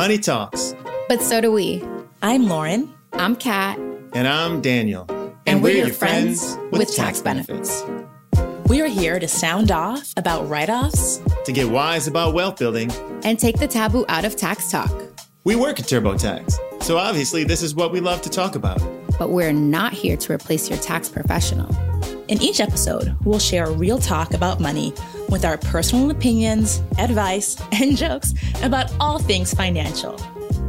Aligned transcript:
money 0.00 0.16
talks. 0.16 0.74
But 1.10 1.20
so 1.20 1.42
do 1.42 1.52
we. 1.52 1.84
I'm 2.22 2.48
Lauren. 2.48 2.90
I'm 3.12 3.36
Kat. 3.36 3.78
And 4.14 4.26
I'm 4.26 4.62
Daniel. 4.62 5.04
And, 5.10 5.36
and 5.46 5.62
we're, 5.62 5.74
we're, 5.74 5.84
your 5.84 5.92
friends, 5.92 6.54
friends 6.54 6.70
with, 6.72 6.78
with, 6.78 6.96
tax, 6.96 7.20
benefits. 7.20 7.82
benefits. 7.82 8.68
We 8.70 8.80
are 8.80 8.86
here 8.86 9.20
to 9.20 9.28
sound 9.28 9.70
off 9.70 10.10
about 10.16 10.48
write 10.48 10.70
offs, 10.70 11.20
to 11.44 11.52
get 11.52 11.68
wise 11.68 12.06
about 12.06 12.32
wealth 12.32 12.58
building, 12.58 12.90
and 13.24 13.38
take 13.38 13.58
the 13.58 13.68
taboo 13.68 14.06
out 14.08 14.24
of 14.24 14.36
tax 14.36 14.70
talk. 14.70 14.90
We 15.44 15.54
work 15.54 15.78
at 15.78 15.84
TurboTax, 15.84 16.82
so 16.82 16.96
obviously 16.96 17.44
this 17.44 17.62
is 17.62 17.74
what 17.74 17.92
we 17.92 18.00
love 18.00 18.22
to 18.22 18.30
talk 18.30 18.54
about. 18.54 18.80
But 19.18 19.28
we're 19.28 19.52
not 19.52 19.92
here 19.92 20.16
to 20.16 20.32
replace 20.32 20.70
your 20.70 20.78
tax 20.78 21.10
professional. 21.10 21.68
In 22.30 22.40
each 22.40 22.60
episode, 22.60 23.16
we'll 23.24 23.40
share 23.40 23.64
a 23.64 23.72
real 23.72 23.98
talk 23.98 24.34
about 24.34 24.60
money 24.60 24.94
with 25.30 25.44
our 25.44 25.58
personal 25.58 26.12
opinions, 26.12 26.80
advice, 26.96 27.60
and 27.72 27.96
jokes 27.96 28.34
about 28.62 28.88
all 29.00 29.18
things 29.18 29.52
financial. 29.52 30.16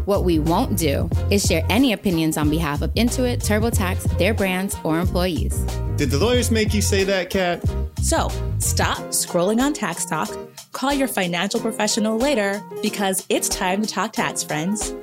What 0.05 0.23
we 0.23 0.39
won't 0.39 0.75
do 0.75 1.07
is 1.29 1.45
share 1.45 1.63
any 1.70 1.93
opinions 1.93 2.35
on 2.35 2.49
behalf 2.49 2.81
of 2.81 2.91
Intuit, 2.95 3.43
TurboTax, 3.47 4.17
their 4.17 4.34
brands, 4.34 4.75
or 4.84 4.99
employees. 4.99 5.55
Did 5.97 6.09
the 6.09 6.17
lawyers 6.17 6.49
make 6.49 6.73
you 6.73 6.81
say 6.81 7.03
that, 7.03 7.29
Kat? 7.29 7.63
So 8.01 8.29
stop 8.57 8.98
scrolling 9.09 9.62
on 9.62 9.73
Tax 9.73 10.03
Talk, 10.03 10.35
call 10.71 10.93
your 10.93 11.07
financial 11.07 11.59
professional 11.59 12.17
later 12.17 12.59
because 12.81 13.23
it's 13.29 13.48
time 13.48 13.84
to 13.84 13.87
talk 13.87 14.13
tax, 14.13 14.41
friends. 14.41 14.95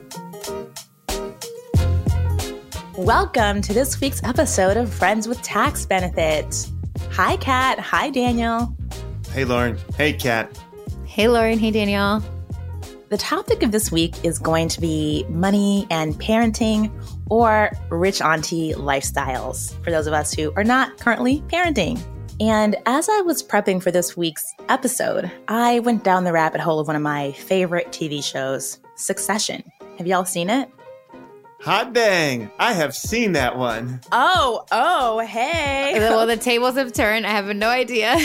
Welcome 2.98 3.62
to 3.62 3.72
this 3.72 4.00
week's 4.00 4.20
episode 4.24 4.76
of 4.76 4.92
Friends 4.92 5.28
with 5.28 5.40
Tax 5.42 5.86
Benefits. 5.86 6.72
Hi, 7.12 7.36
Kat. 7.36 7.78
Hi, 7.78 8.10
Daniel. 8.10 8.74
Hey, 9.30 9.44
Lauren. 9.44 9.78
Hey, 9.96 10.12
Kat. 10.12 10.60
Hey, 11.06 11.28
Lauren. 11.28 11.60
Hey, 11.60 11.70
Daniel. 11.70 12.20
The 13.08 13.16
topic 13.16 13.62
of 13.62 13.70
this 13.70 13.92
week 13.92 14.16
is 14.24 14.40
going 14.40 14.66
to 14.70 14.80
be 14.80 15.24
money 15.28 15.86
and 15.90 16.14
parenting 16.14 16.90
or 17.30 17.70
rich 17.88 18.20
auntie 18.20 18.74
lifestyles 18.74 19.80
for 19.84 19.92
those 19.92 20.08
of 20.08 20.12
us 20.12 20.34
who 20.34 20.52
are 20.56 20.64
not 20.64 20.98
currently 20.98 21.40
parenting. 21.42 22.02
And 22.40 22.74
as 22.84 23.08
I 23.08 23.20
was 23.20 23.44
prepping 23.44 23.80
for 23.80 23.92
this 23.92 24.16
week's 24.16 24.52
episode, 24.68 25.30
I 25.46 25.78
went 25.78 26.02
down 26.02 26.24
the 26.24 26.32
rabbit 26.32 26.60
hole 26.60 26.80
of 26.80 26.88
one 26.88 26.96
of 26.96 27.02
my 27.02 27.30
favorite 27.30 27.92
TV 27.92 28.24
shows, 28.24 28.80
Succession. 28.96 29.62
Have 29.98 30.08
y'all 30.08 30.24
seen 30.24 30.50
it? 30.50 30.68
Hot 31.62 31.92
dang! 31.92 32.50
I 32.58 32.72
have 32.72 32.94
seen 32.94 33.32
that 33.32 33.58
one. 33.58 34.00
Oh, 34.12 34.64
oh, 34.70 35.18
hey. 35.20 35.94
Well, 35.98 36.26
the 36.26 36.36
tables 36.36 36.76
have 36.76 36.92
turned. 36.92 37.26
I 37.26 37.30
have 37.30 37.54
no 37.54 37.68
idea. 37.68 38.16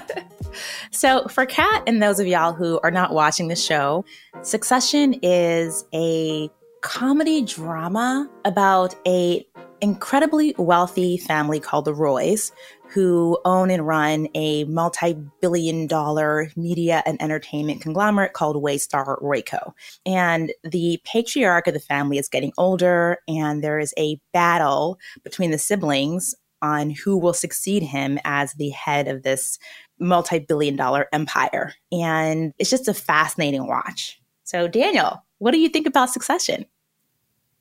so, 0.90 1.26
for 1.28 1.46
Kat 1.46 1.84
and 1.86 2.02
those 2.02 2.18
of 2.18 2.26
y'all 2.26 2.52
who 2.52 2.80
are 2.82 2.90
not 2.90 3.12
watching 3.12 3.48
the 3.48 3.56
show, 3.56 4.04
Succession 4.42 5.14
is 5.22 5.84
a 5.94 6.50
comedy 6.82 7.42
drama 7.42 8.28
about 8.44 8.94
a 9.06 9.46
incredibly 9.80 10.54
wealthy 10.58 11.16
family 11.16 11.60
called 11.60 11.84
the 11.84 11.94
Roys 11.94 12.52
who 12.92 13.38
own 13.44 13.70
and 13.70 13.86
run 13.86 14.28
a 14.34 14.64
multi-billion 14.64 15.86
dollar 15.86 16.50
media 16.56 17.02
and 17.06 17.20
entertainment 17.22 17.80
conglomerate 17.80 18.34
called 18.34 18.62
Waystar 18.62 19.20
Royco. 19.22 19.72
And 20.04 20.52
the 20.62 21.00
patriarch 21.04 21.66
of 21.66 21.74
the 21.74 21.80
family 21.80 22.18
is 22.18 22.28
getting 22.28 22.52
older 22.58 23.18
and 23.26 23.62
there 23.62 23.78
is 23.78 23.94
a 23.98 24.18
battle 24.32 24.98
between 25.24 25.50
the 25.50 25.58
siblings 25.58 26.34
on 26.60 26.90
who 26.90 27.18
will 27.18 27.34
succeed 27.34 27.82
him 27.82 28.18
as 28.24 28.52
the 28.54 28.70
head 28.70 29.08
of 29.08 29.22
this 29.22 29.58
multi 29.98 30.38
billion 30.38 30.76
dollar 30.76 31.08
empire. 31.12 31.74
And 31.90 32.52
it's 32.58 32.70
just 32.70 32.88
a 32.88 32.94
fascinating 32.94 33.66
watch. 33.66 34.20
So, 34.44 34.68
Daniel, 34.68 35.24
what 35.38 35.52
do 35.52 35.58
you 35.58 35.68
think 35.68 35.86
about 35.86 36.10
Succession? 36.10 36.66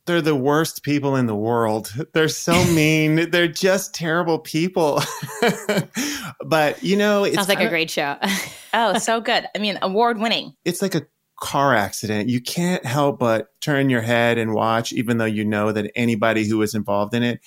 They're 0.06 0.22
the 0.22 0.36
worst 0.36 0.84
people 0.84 1.16
in 1.16 1.28
the 1.28 1.36
world. 1.36 1.94
They're 2.14 2.28
so 2.28 2.64
mean. 2.74 3.30
They're 3.30 3.48
just 3.48 3.94
terrible 3.94 4.40
people. 4.40 5.02
but, 6.46 6.82
you 6.84 6.98
know, 6.98 7.24
it 7.24 7.36
sounds 7.36 7.50
like 7.50 7.60
a 7.60 7.70
great 7.70 7.90
show. 7.90 8.18
oh, 8.74 8.98
so 8.98 9.22
good. 9.22 9.48
I 9.56 9.60
mean, 9.60 9.78
award 9.82 10.20
winning. 10.20 10.54
It's 10.66 10.82
like 10.82 10.96
a 10.96 11.06
car 11.40 11.76
accident. 11.76 12.30
You 12.30 12.42
can't 12.42 12.86
help 12.86 13.20
but 13.20 13.48
turn 13.62 13.90
your 13.90 14.02
head 14.02 14.38
and 14.38 14.54
watch, 14.54 14.92
even 14.94 15.18
though 15.18 15.26
you 15.26 15.46
know 15.46 15.72
that 15.72 15.92
anybody 15.96 16.48
who 16.48 16.62
is 16.62 16.74
involved 16.74 17.14
in 17.14 17.24
it 17.24 17.42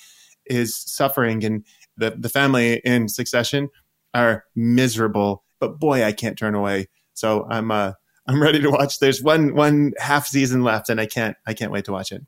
is 0.47 0.77
suffering. 0.77 1.45
And 1.45 1.65
the, 1.97 2.15
the 2.19 2.29
family 2.29 2.81
in 2.85 3.09
succession 3.09 3.69
are 4.15 4.45
miserable. 4.55 5.45
But 5.61 5.79
boy, 5.79 6.05
I 6.05 6.13
can't 6.13 6.39
turn 6.39 6.55
away. 6.55 6.89
So 7.15 7.47
I'm 7.49 7.71
uh 7.71 7.93
I'm 8.27 8.43
ready 8.43 8.61
to 8.61 8.71
watch. 8.71 8.99
There's 8.99 9.23
one 9.23 9.55
one 9.55 9.93
half 9.99 10.27
season 10.27 10.63
left, 10.63 10.89
and 10.89 11.01
I 11.01 11.07
can't 11.07 11.37
I 11.47 11.55
can't 11.55 11.73
wait 11.73 11.85
to 11.87 11.93
watch 11.93 12.13
it. 12.13 12.23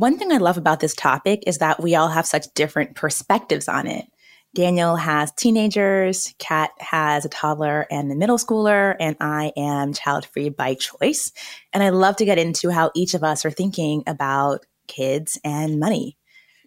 One 0.00 0.16
thing 0.16 0.32
I 0.32 0.38
love 0.38 0.56
about 0.56 0.80
this 0.80 0.94
topic 0.94 1.44
is 1.46 1.58
that 1.58 1.82
we 1.82 1.94
all 1.94 2.08
have 2.08 2.24
such 2.24 2.54
different 2.54 2.94
perspectives 2.94 3.68
on 3.68 3.86
it. 3.86 4.06
Daniel 4.54 4.96
has 4.96 5.30
teenagers, 5.32 6.34
Kat 6.38 6.70
has 6.78 7.26
a 7.26 7.28
toddler 7.28 7.86
and 7.90 8.10
a 8.10 8.14
middle 8.14 8.38
schooler, 8.38 8.96
and 8.98 9.14
I 9.20 9.52
am 9.58 9.92
child 9.92 10.24
free 10.24 10.48
by 10.48 10.72
choice. 10.72 11.32
And 11.74 11.82
I 11.82 11.90
love 11.90 12.16
to 12.16 12.24
get 12.24 12.38
into 12.38 12.70
how 12.70 12.90
each 12.94 13.12
of 13.12 13.22
us 13.22 13.44
are 13.44 13.50
thinking 13.50 14.02
about 14.06 14.64
kids 14.86 15.38
and 15.44 15.78
money. 15.78 16.16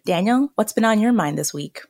Daniel, 0.06 0.50
what's 0.54 0.72
been 0.72 0.84
on 0.84 1.00
your 1.00 1.12
mind 1.12 1.36
this 1.36 1.52
week? 1.52 1.80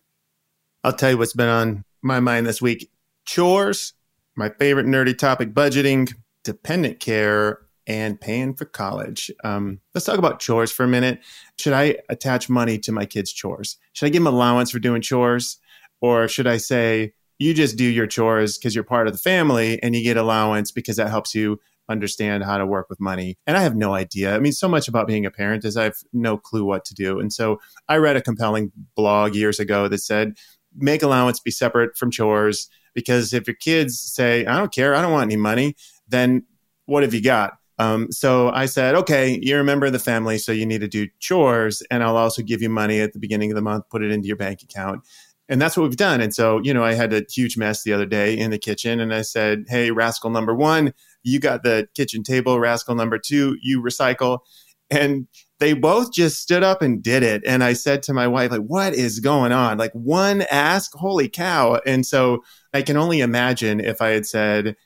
I'll 0.82 0.94
tell 0.94 1.10
you 1.10 1.18
what's 1.18 1.34
been 1.34 1.50
on 1.50 1.84
my 2.00 2.20
mind 2.20 2.46
this 2.46 2.62
week 2.62 2.90
chores, 3.26 3.92
my 4.34 4.48
favorite 4.48 4.86
nerdy 4.86 5.18
topic, 5.18 5.52
budgeting, 5.52 6.10
dependent 6.42 7.00
care, 7.00 7.63
and 7.86 8.20
paying 8.20 8.54
for 8.54 8.64
college. 8.64 9.30
Um, 9.42 9.80
let's 9.94 10.06
talk 10.06 10.18
about 10.18 10.40
chores 10.40 10.72
for 10.72 10.84
a 10.84 10.88
minute. 10.88 11.20
Should 11.58 11.72
I 11.72 11.98
attach 12.08 12.48
money 12.48 12.78
to 12.78 12.92
my 12.92 13.06
kids' 13.06 13.32
chores? 13.32 13.76
Should 13.92 14.06
I 14.06 14.10
give 14.10 14.22
them 14.22 14.32
allowance 14.32 14.70
for 14.70 14.78
doing 14.78 15.02
chores? 15.02 15.58
Or 16.00 16.28
should 16.28 16.46
I 16.46 16.56
say, 16.56 17.12
you 17.38 17.54
just 17.54 17.76
do 17.76 17.84
your 17.84 18.06
chores 18.06 18.56
because 18.56 18.74
you're 18.74 18.84
part 18.84 19.06
of 19.06 19.12
the 19.12 19.18
family 19.18 19.82
and 19.82 19.94
you 19.94 20.02
get 20.02 20.16
allowance 20.16 20.70
because 20.70 20.96
that 20.96 21.10
helps 21.10 21.34
you 21.34 21.60
understand 21.88 22.44
how 22.44 22.56
to 22.56 22.66
work 22.66 22.88
with 22.88 23.00
money. 23.00 23.36
And 23.46 23.56
I 23.56 23.62
have 23.62 23.76
no 23.76 23.94
idea. 23.94 24.34
I 24.34 24.38
mean, 24.38 24.52
so 24.52 24.68
much 24.68 24.88
about 24.88 25.06
being 25.06 25.26
a 25.26 25.30
parent 25.30 25.64
is 25.64 25.76
I 25.76 25.84
have 25.84 25.96
no 26.12 26.38
clue 26.38 26.64
what 26.64 26.84
to 26.86 26.94
do. 26.94 27.20
And 27.20 27.32
so 27.32 27.60
I 27.88 27.96
read 27.96 28.16
a 28.16 28.22
compelling 28.22 28.72
blog 28.94 29.34
years 29.34 29.60
ago 29.60 29.88
that 29.88 29.98
said, 29.98 30.36
make 30.76 31.02
allowance 31.02 31.40
be 31.40 31.50
separate 31.50 31.96
from 31.96 32.10
chores 32.10 32.68
because 32.94 33.32
if 33.32 33.46
your 33.46 33.56
kids 33.56 34.00
say, 34.00 34.46
I 34.46 34.56
don't 34.56 34.72
care, 34.72 34.94
I 34.94 35.02
don't 35.02 35.12
want 35.12 35.30
any 35.30 35.36
money, 35.36 35.76
then 36.08 36.44
what 36.86 37.02
have 37.02 37.14
you 37.14 37.22
got? 37.22 37.58
Um, 37.78 38.12
so 38.12 38.50
I 38.50 38.66
said, 38.66 38.94
okay, 38.94 39.38
you're 39.42 39.60
a 39.60 39.64
member 39.64 39.86
of 39.86 39.92
the 39.92 39.98
family, 39.98 40.38
so 40.38 40.52
you 40.52 40.64
need 40.64 40.80
to 40.80 40.88
do 40.88 41.08
chores, 41.18 41.82
and 41.90 42.04
I'll 42.04 42.16
also 42.16 42.42
give 42.42 42.62
you 42.62 42.68
money 42.68 43.00
at 43.00 43.12
the 43.12 43.18
beginning 43.18 43.50
of 43.50 43.56
the 43.56 43.62
month, 43.62 43.88
put 43.90 44.02
it 44.02 44.12
into 44.12 44.28
your 44.28 44.36
bank 44.36 44.62
account. 44.62 45.02
And 45.48 45.60
that's 45.60 45.76
what 45.76 45.82
we've 45.82 45.96
done. 45.96 46.20
And 46.20 46.34
so, 46.34 46.60
you 46.62 46.72
know, 46.72 46.84
I 46.84 46.94
had 46.94 47.12
a 47.12 47.22
huge 47.30 47.58
mess 47.58 47.82
the 47.82 47.92
other 47.92 48.06
day 48.06 48.36
in 48.38 48.50
the 48.50 48.58
kitchen, 48.58 49.00
and 49.00 49.12
I 49.12 49.22
said, 49.22 49.64
hey, 49.68 49.90
rascal 49.90 50.30
number 50.30 50.54
one, 50.54 50.94
you 51.22 51.40
got 51.40 51.62
the 51.62 51.88
kitchen 51.94 52.22
table. 52.22 52.58
Rascal 52.58 52.94
number 52.94 53.18
two, 53.18 53.58
you 53.62 53.82
recycle. 53.82 54.38
And 54.90 55.26
they 55.60 55.72
both 55.72 56.12
just 56.12 56.40
stood 56.40 56.62
up 56.62 56.82
and 56.82 57.02
did 57.02 57.22
it. 57.22 57.42
And 57.46 57.64
I 57.64 57.72
said 57.72 58.02
to 58.04 58.12
my 58.12 58.28
wife, 58.28 58.50
like, 58.50 58.60
what 58.60 58.94
is 58.94 59.20
going 59.20 59.50
on? 59.50 59.78
Like 59.78 59.92
one 59.92 60.42
ask, 60.50 60.92
holy 60.94 61.28
cow. 61.28 61.80
And 61.86 62.04
so 62.04 62.44
I 62.72 62.82
can 62.82 62.96
only 62.96 63.20
imagine 63.20 63.80
if 63.80 64.02
I 64.02 64.10
had 64.10 64.26
said, 64.26 64.76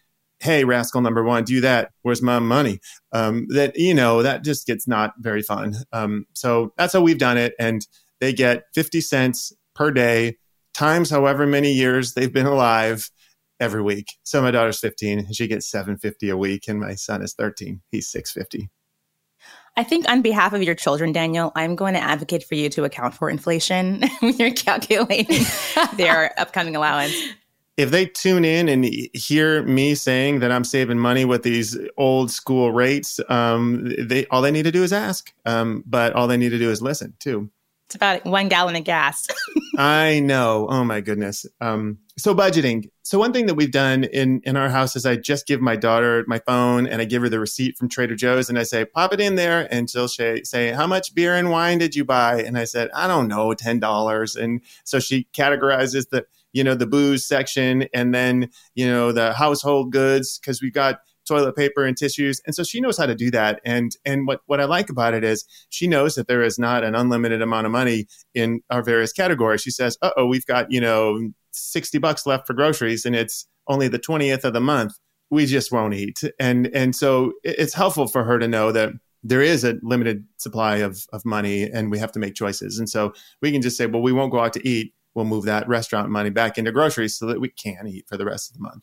Hey, 0.40 0.64
rascal 0.64 1.00
number 1.00 1.24
one, 1.24 1.44
do 1.44 1.60
that. 1.60 1.90
Where's 2.02 2.22
my 2.22 2.38
money? 2.38 2.80
Um, 3.12 3.46
that, 3.50 3.76
you 3.76 3.94
know, 3.94 4.22
that 4.22 4.44
just 4.44 4.66
gets 4.66 4.86
not 4.86 5.14
very 5.18 5.42
fun. 5.42 5.74
Um, 5.92 6.26
so 6.34 6.72
that's 6.76 6.92
how 6.92 7.00
we've 7.00 7.18
done 7.18 7.38
it. 7.38 7.54
And 7.58 7.86
they 8.20 8.32
get 8.32 8.64
50 8.74 9.00
cents 9.00 9.52
per 9.74 9.90
day 9.90 10.36
times 10.74 11.10
however 11.10 11.46
many 11.46 11.72
years 11.72 12.14
they've 12.14 12.32
been 12.32 12.46
alive 12.46 13.10
every 13.60 13.82
week. 13.82 14.06
So 14.22 14.40
my 14.40 14.50
daughter's 14.50 14.78
15 14.78 15.18
and 15.18 15.34
she 15.34 15.48
gets 15.48 15.68
750 15.70 16.30
a 16.30 16.36
week 16.36 16.68
and 16.68 16.78
my 16.78 16.94
son 16.94 17.22
is 17.22 17.34
13. 17.34 17.80
He's 17.90 18.08
650. 18.08 18.70
I 19.76 19.84
think 19.84 20.08
on 20.08 20.22
behalf 20.22 20.52
of 20.52 20.62
your 20.62 20.74
children, 20.74 21.12
Daniel, 21.12 21.52
I'm 21.54 21.76
going 21.76 21.94
to 21.94 22.00
advocate 22.00 22.42
for 22.42 22.56
you 22.56 22.68
to 22.70 22.84
account 22.84 23.14
for 23.14 23.30
inflation 23.30 24.02
when 24.20 24.36
you're 24.36 24.52
calculating 24.52 25.46
their 25.96 26.32
upcoming 26.38 26.74
allowance. 26.74 27.14
If 27.78 27.92
they 27.92 28.06
tune 28.06 28.44
in 28.44 28.68
and 28.68 28.84
hear 29.14 29.62
me 29.62 29.94
saying 29.94 30.40
that 30.40 30.50
I'm 30.50 30.64
saving 30.64 30.98
money 30.98 31.24
with 31.24 31.44
these 31.44 31.78
old 31.96 32.28
school 32.28 32.72
rates, 32.72 33.20
um, 33.28 33.94
they 33.96 34.26
all 34.26 34.42
they 34.42 34.50
need 34.50 34.64
to 34.64 34.72
do 34.72 34.82
is 34.82 34.92
ask. 34.92 35.32
Um, 35.46 35.84
but 35.86 36.12
all 36.14 36.26
they 36.26 36.36
need 36.36 36.48
to 36.48 36.58
do 36.58 36.72
is 36.72 36.82
listen 36.82 37.14
too. 37.20 37.50
It's 37.86 37.94
about 37.94 38.24
one 38.26 38.48
gallon 38.48 38.74
of 38.74 38.82
gas. 38.82 39.28
I 39.78 40.18
know. 40.18 40.66
Oh 40.68 40.82
my 40.82 41.00
goodness. 41.00 41.46
Um, 41.60 41.98
so 42.18 42.34
budgeting. 42.34 42.90
So 43.04 43.18
one 43.18 43.32
thing 43.32 43.46
that 43.46 43.54
we've 43.54 43.70
done 43.70 44.02
in 44.02 44.42
in 44.44 44.56
our 44.56 44.68
house 44.68 44.96
is 44.96 45.06
I 45.06 45.14
just 45.14 45.46
give 45.46 45.60
my 45.60 45.76
daughter 45.76 46.24
my 46.26 46.40
phone 46.40 46.88
and 46.88 47.00
I 47.00 47.04
give 47.04 47.22
her 47.22 47.28
the 47.28 47.38
receipt 47.38 47.78
from 47.78 47.88
Trader 47.88 48.16
Joe's 48.16 48.50
and 48.50 48.58
I 48.58 48.64
say 48.64 48.84
pop 48.84 49.14
it 49.14 49.20
in 49.20 49.36
there 49.36 49.72
and 49.72 49.88
she'll 49.88 50.08
say, 50.08 50.42
say 50.42 50.72
how 50.72 50.88
much 50.88 51.14
beer 51.14 51.36
and 51.36 51.50
wine 51.50 51.78
did 51.78 51.94
you 51.94 52.04
buy? 52.04 52.42
And 52.42 52.58
I 52.58 52.64
said 52.64 52.90
I 52.92 53.06
don't 53.06 53.28
know, 53.28 53.54
ten 53.54 53.78
dollars. 53.78 54.34
And 54.34 54.62
so 54.82 54.98
she 54.98 55.28
categorizes 55.32 56.10
the 56.10 56.26
you 56.52 56.64
know 56.64 56.74
the 56.74 56.86
booze 56.86 57.26
section 57.26 57.86
and 57.94 58.14
then 58.14 58.48
you 58.74 58.86
know 58.86 59.12
the 59.12 59.32
household 59.32 59.92
goods 59.92 60.38
because 60.38 60.62
we 60.62 60.70
got 60.70 60.98
toilet 61.28 61.54
paper 61.54 61.84
and 61.84 61.96
tissues. 61.96 62.40
And 62.46 62.54
so 62.54 62.64
she 62.64 62.80
knows 62.80 62.96
how 62.96 63.06
to 63.06 63.14
do 63.14 63.30
that. 63.30 63.60
And 63.64 63.92
and 64.04 64.26
what, 64.26 64.40
what 64.46 64.60
I 64.60 64.64
like 64.64 64.90
about 64.90 65.14
it 65.14 65.22
is 65.22 65.44
she 65.68 65.86
knows 65.86 66.14
that 66.14 66.26
there 66.26 66.42
is 66.42 66.58
not 66.58 66.82
an 66.82 66.94
unlimited 66.94 67.42
amount 67.42 67.66
of 67.66 67.72
money 67.72 68.06
in 68.34 68.62
our 68.70 68.82
various 68.82 69.12
categories. 69.12 69.60
She 69.60 69.70
says, 69.70 69.96
uh 70.02 70.10
oh, 70.16 70.26
we've 70.26 70.46
got, 70.46 70.72
you 70.72 70.80
know, 70.80 71.30
60 71.52 71.98
bucks 71.98 72.26
left 72.26 72.46
for 72.46 72.54
groceries 72.54 73.04
and 73.04 73.14
it's 73.14 73.46
only 73.68 73.88
the 73.88 73.98
20th 73.98 74.44
of 74.44 74.54
the 74.54 74.60
month. 74.60 74.94
We 75.30 75.46
just 75.46 75.70
won't 75.70 75.94
eat. 75.94 76.22
And 76.40 76.68
and 76.68 76.96
so 76.96 77.34
it's 77.44 77.74
helpful 77.74 78.08
for 78.08 78.24
her 78.24 78.38
to 78.38 78.48
know 78.48 78.72
that 78.72 78.92
there 79.24 79.42
is 79.42 79.64
a 79.64 79.74
limited 79.82 80.24
supply 80.38 80.76
of, 80.76 81.04
of 81.12 81.24
money 81.24 81.64
and 81.64 81.90
we 81.90 81.98
have 81.98 82.12
to 82.12 82.18
make 82.18 82.34
choices. 82.34 82.78
And 82.78 82.88
so 82.88 83.12
we 83.42 83.50
can 83.52 83.60
just 83.60 83.76
say, 83.76 83.86
well, 83.86 84.00
we 84.00 84.12
won't 84.12 84.32
go 84.32 84.40
out 84.40 84.52
to 84.54 84.66
eat. 84.66 84.94
We'll 85.14 85.24
move 85.24 85.44
that 85.44 85.68
restaurant 85.68 86.10
money 86.10 86.30
back 86.30 86.58
into 86.58 86.72
groceries 86.72 87.16
so 87.16 87.26
that 87.26 87.40
we 87.40 87.48
can 87.48 87.86
eat 87.86 88.06
for 88.08 88.16
the 88.16 88.24
rest 88.24 88.50
of 88.50 88.56
the 88.56 88.62
month. 88.62 88.82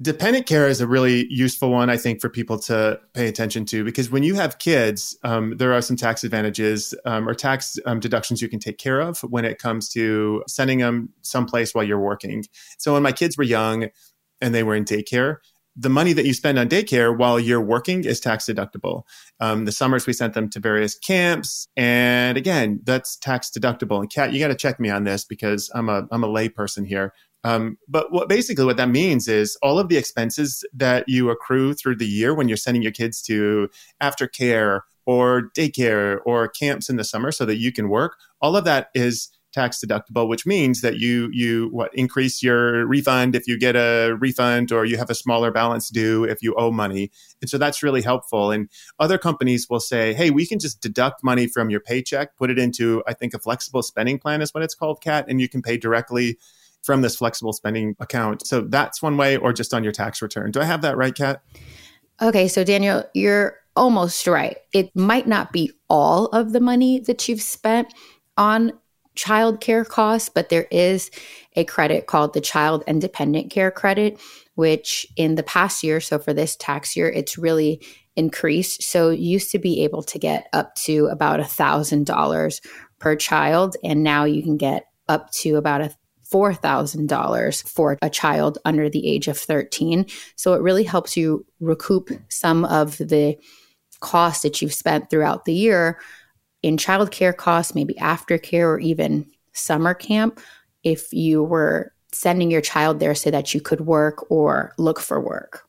Dependent 0.00 0.46
care 0.46 0.68
is 0.68 0.80
a 0.80 0.86
really 0.86 1.26
useful 1.28 1.70
one, 1.70 1.90
I 1.90 1.96
think, 1.96 2.20
for 2.20 2.28
people 2.28 2.56
to 2.60 3.00
pay 3.14 3.26
attention 3.26 3.64
to 3.66 3.82
because 3.82 4.10
when 4.10 4.22
you 4.22 4.34
have 4.36 4.60
kids, 4.60 5.18
um, 5.24 5.56
there 5.56 5.72
are 5.72 5.82
some 5.82 5.96
tax 5.96 6.22
advantages 6.22 6.94
um, 7.04 7.28
or 7.28 7.34
tax 7.34 7.78
um, 7.84 7.98
deductions 7.98 8.40
you 8.40 8.48
can 8.48 8.60
take 8.60 8.78
care 8.78 9.00
of 9.00 9.18
when 9.24 9.44
it 9.44 9.58
comes 9.58 9.88
to 9.90 10.44
sending 10.46 10.78
them 10.78 11.08
someplace 11.22 11.74
while 11.74 11.82
you're 11.82 11.98
working. 11.98 12.44
So 12.78 12.92
when 12.92 13.02
my 13.02 13.10
kids 13.10 13.36
were 13.36 13.42
young 13.42 13.88
and 14.40 14.54
they 14.54 14.62
were 14.62 14.76
in 14.76 14.84
daycare, 14.84 15.38
the 15.78 15.88
money 15.88 16.12
that 16.12 16.26
you 16.26 16.34
spend 16.34 16.58
on 16.58 16.68
daycare 16.68 17.16
while 17.16 17.38
you're 17.38 17.60
working 17.60 18.04
is 18.04 18.18
tax 18.18 18.46
deductible. 18.46 19.04
Um, 19.38 19.64
the 19.64 19.72
summers 19.72 20.06
we 20.06 20.12
sent 20.12 20.34
them 20.34 20.50
to 20.50 20.60
various 20.60 20.98
camps, 20.98 21.68
and 21.76 22.36
again, 22.36 22.80
that's 22.82 23.16
tax 23.16 23.50
deductible. 23.50 24.00
And 24.00 24.10
Kat, 24.10 24.32
you 24.32 24.40
got 24.40 24.48
to 24.48 24.56
check 24.56 24.80
me 24.80 24.90
on 24.90 25.04
this 25.04 25.24
because 25.24 25.70
I'm 25.74 25.88
a 25.88 26.06
I'm 26.10 26.24
a 26.24 26.28
layperson 26.28 26.86
here. 26.86 27.12
Um, 27.44 27.78
but 27.86 28.12
what 28.12 28.28
basically 28.28 28.64
what 28.64 28.76
that 28.78 28.88
means 28.88 29.28
is 29.28 29.56
all 29.62 29.78
of 29.78 29.88
the 29.88 29.96
expenses 29.96 30.64
that 30.74 31.04
you 31.06 31.30
accrue 31.30 31.72
through 31.72 31.96
the 31.96 32.06
year 32.06 32.34
when 32.34 32.48
you're 32.48 32.56
sending 32.56 32.82
your 32.82 32.92
kids 32.92 33.22
to 33.22 33.68
aftercare 34.02 34.80
or 35.06 35.50
daycare 35.56 36.18
or 36.26 36.48
camps 36.48 36.90
in 36.90 36.96
the 36.96 37.04
summer 37.04 37.30
so 37.30 37.44
that 37.46 37.56
you 37.56 37.72
can 37.72 37.88
work, 37.88 38.16
all 38.42 38.56
of 38.56 38.64
that 38.64 38.88
is 38.92 39.30
tax 39.58 39.80
deductible, 39.84 40.28
which 40.28 40.46
means 40.46 40.80
that 40.82 40.98
you 40.98 41.28
you 41.32 41.68
what 41.70 41.94
increase 41.94 42.42
your 42.42 42.86
refund 42.86 43.34
if 43.34 43.46
you 43.48 43.58
get 43.58 43.74
a 43.76 44.16
refund 44.20 44.70
or 44.72 44.84
you 44.84 44.96
have 44.96 45.10
a 45.10 45.14
smaller 45.14 45.50
balance 45.50 45.88
due 45.88 46.24
if 46.24 46.42
you 46.42 46.54
owe 46.54 46.70
money. 46.70 47.10
And 47.40 47.50
so 47.50 47.58
that's 47.58 47.82
really 47.82 48.02
helpful. 48.02 48.50
And 48.50 48.68
other 48.98 49.18
companies 49.18 49.66
will 49.68 49.80
say, 49.80 50.14
hey, 50.14 50.30
we 50.30 50.46
can 50.46 50.58
just 50.58 50.80
deduct 50.80 51.24
money 51.24 51.46
from 51.46 51.70
your 51.70 51.80
paycheck, 51.80 52.36
put 52.36 52.50
it 52.50 52.58
into 52.58 53.02
I 53.06 53.14
think 53.14 53.34
a 53.34 53.38
flexible 53.38 53.82
spending 53.82 54.18
plan 54.18 54.42
is 54.42 54.54
what 54.54 54.62
it's 54.62 54.74
called, 54.74 55.00
Kat, 55.02 55.26
and 55.28 55.40
you 55.40 55.48
can 55.48 55.62
pay 55.62 55.76
directly 55.76 56.38
from 56.82 57.02
this 57.02 57.16
flexible 57.16 57.52
spending 57.52 57.96
account. 57.98 58.46
So 58.46 58.60
that's 58.60 59.02
one 59.02 59.16
way, 59.16 59.36
or 59.36 59.52
just 59.52 59.74
on 59.74 59.82
your 59.82 59.92
tax 59.92 60.22
return. 60.22 60.52
Do 60.52 60.60
I 60.60 60.64
have 60.64 60.82
that 60.82 60.96
right, 60.96 61.14
Kat? 61.14 61.42
Okay, 62.22 62.48
so 62.48 62.64
Daniel, 62.64 63.04
you're 63.14 63.56
almost 63.76 64.26
right. 64.26 64.56
It 64.72 64.94
might 64.94 65.26
not 65.26 65.52
be 65.52 65.72
all 65.88 66.26
of 66.26 66.52
the 66.52 66.60
money 66.60 67.00
that 67.00 67.28
you've 67.28 67.42
spent 67.42 67.92
on 68.36 68.72
childcare 69.18 69.86
costs, 69.86 70.28
but 70.28 70.48
there 70.48 70.68
is 70.70 71.10
a 71.56 71.64
credit 71.64 72.06
called 72.06 72.32
the 72.32 72.40
Child 72.40 72.84
and 72.86 73.00
Dependent 73.00 73.50
Care 73.50 73.70
Credit, 73.70 74.18
which 74.54 75.06
in 75.16 75.34
the 75.34 75.42
past 75.42 75.82
year, 75.82 76.00
so 76.00 76.18
for 76.18 76.32
this 76.32 76.56
tax 76.56 76.96
year, 76.96 77.08
it's 77.10 77.36
really 77.36 77.82
increased. 78.16 78.82
So 78.82 79.10
used 79.10 79.50
to 79.50 79.58
be 79.58 79.82
able 79.82 80.02
to 80.04 80.18
get 80.18 80.48
up 80.52 80.74
to 80.86 81.06
about 81.06 81.40
a 81.40 81.44
thousand 81.44 82.06
dollars 82.06 82.60
per 83.00 83.16
child, 83.16 83.76
and 83.82 84.02
now 84.02 84.24
you 84.24 84.42
can 84.42 84.56
get 84.56 84.86
up 85.08 85.30
to 85.32 85.56
about 85.56 85.80
a 85.80 85.94
$4,000 86.32 87.68
for 87.68 87.96
a 88.02 88.10
child 88.10 88.58
under 88.64 88.90
the 88.90 89.06
age 89.08 89.28
of 89.28 89.38
13. 89.38 90.06
So 90.36 90.52
it 90.52 90.60
really 90.60 90.84
helps 90.84 91.16
you 91.16 91.46
recoup 91.58 92.10
some 92.28 92.64
of 92.66 92.98
the 92.98 93.36
cost 94.00 94.42
that 94.42 94.60
you've 94.60 94.74
spent 94.74 95.10
throughout 95.10 95.44
the 95.44 95.54
year 95.54 95.98
in 96.62 96.76
childcare 96.76 97.36
costs, 97.36 97.74
maybe 97.74 97.94
aftercare 97.94 98.66
or 98.66 98.80
even 98.80 99.26
summer 99.52 99.94
camp, 99.94 100.40
if 100.82 101.12
you 101.12 101.42
were 101.42 101.92
sending 102.12 102.50
your 102.50 102.60
child 102.60 103.00
there 103.00 103.14
so 103.14 103.30
that 103.30 103.54
you 103.54 103.60
could 103.60 103.82
work 103.82 104.30
or 104.30 104.72
look 104.78 104.98
for 104.98 105.20
work. 105.20 105.68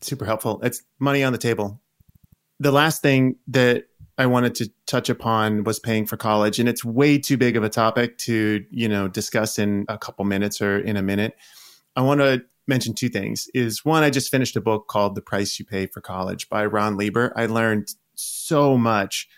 Super 0.00 0.24
helpful. 0.24 0.60
It's 0.62 0.82
money 0.98 1.22
on 1.22 1.32
the 1.32 1.38
table. 1.38 1.80
The 2.58 2.72
last 2.72 3.02
thing 3.02 3.36
that 3.48 3.84
I 4.18 4.26
wanted 4.26 4.54
to 4.56 4.70
touch 4.86 5.08
upon 5.08 5.64
was 5.64 5.78
paying 5.78 6.06
for 6.06 6.16
college, 6.16 6.58
and 6.58 6.68
it's 6.68 6.84
way 6.84 7.18
too 7.18 7.36
big 7.36 7.56
of 7.56 7.64
a 7.64 7.68
topic 7.68 8.18
to 8.18 8.64
you 8.70 8.88
know 8.88 9.08
discuss 9.08 9.58
in 9.58 9.84
a 9.88 9.96
couple 9.96 10.24
minutes 10.24 10.60
or 10.60 10.78
in 10.78 10.96
a 10.96 11.02
minute. 11.02 11.36
I 11.96 12.02
want 12.02 12.20
to 12.20 12.44
mention 12.66 12.94
two 12.94 13.08
things. 13.08 13.48
Is 13.54 13.84
one, 13.84 14.02
I 14.02 14.10
just 14.10 14.30
finished 14.30 14.56
a 14.56 14.60
book 14.60 14.86
called 14.88 15.14
"The 15.14 15.22
Price 15.22 15.58
You 15.58 15.64
Pay 15.64 15.86
for 15.86 16.00
College" 16.00 16.48
by 16.48 16.66
Ron 16.66 16.96
Lieber. 16.96 17.32
I 17.36 17.46
learned 17.46 17.94
so 18.14 18.76
much 18.76 19.28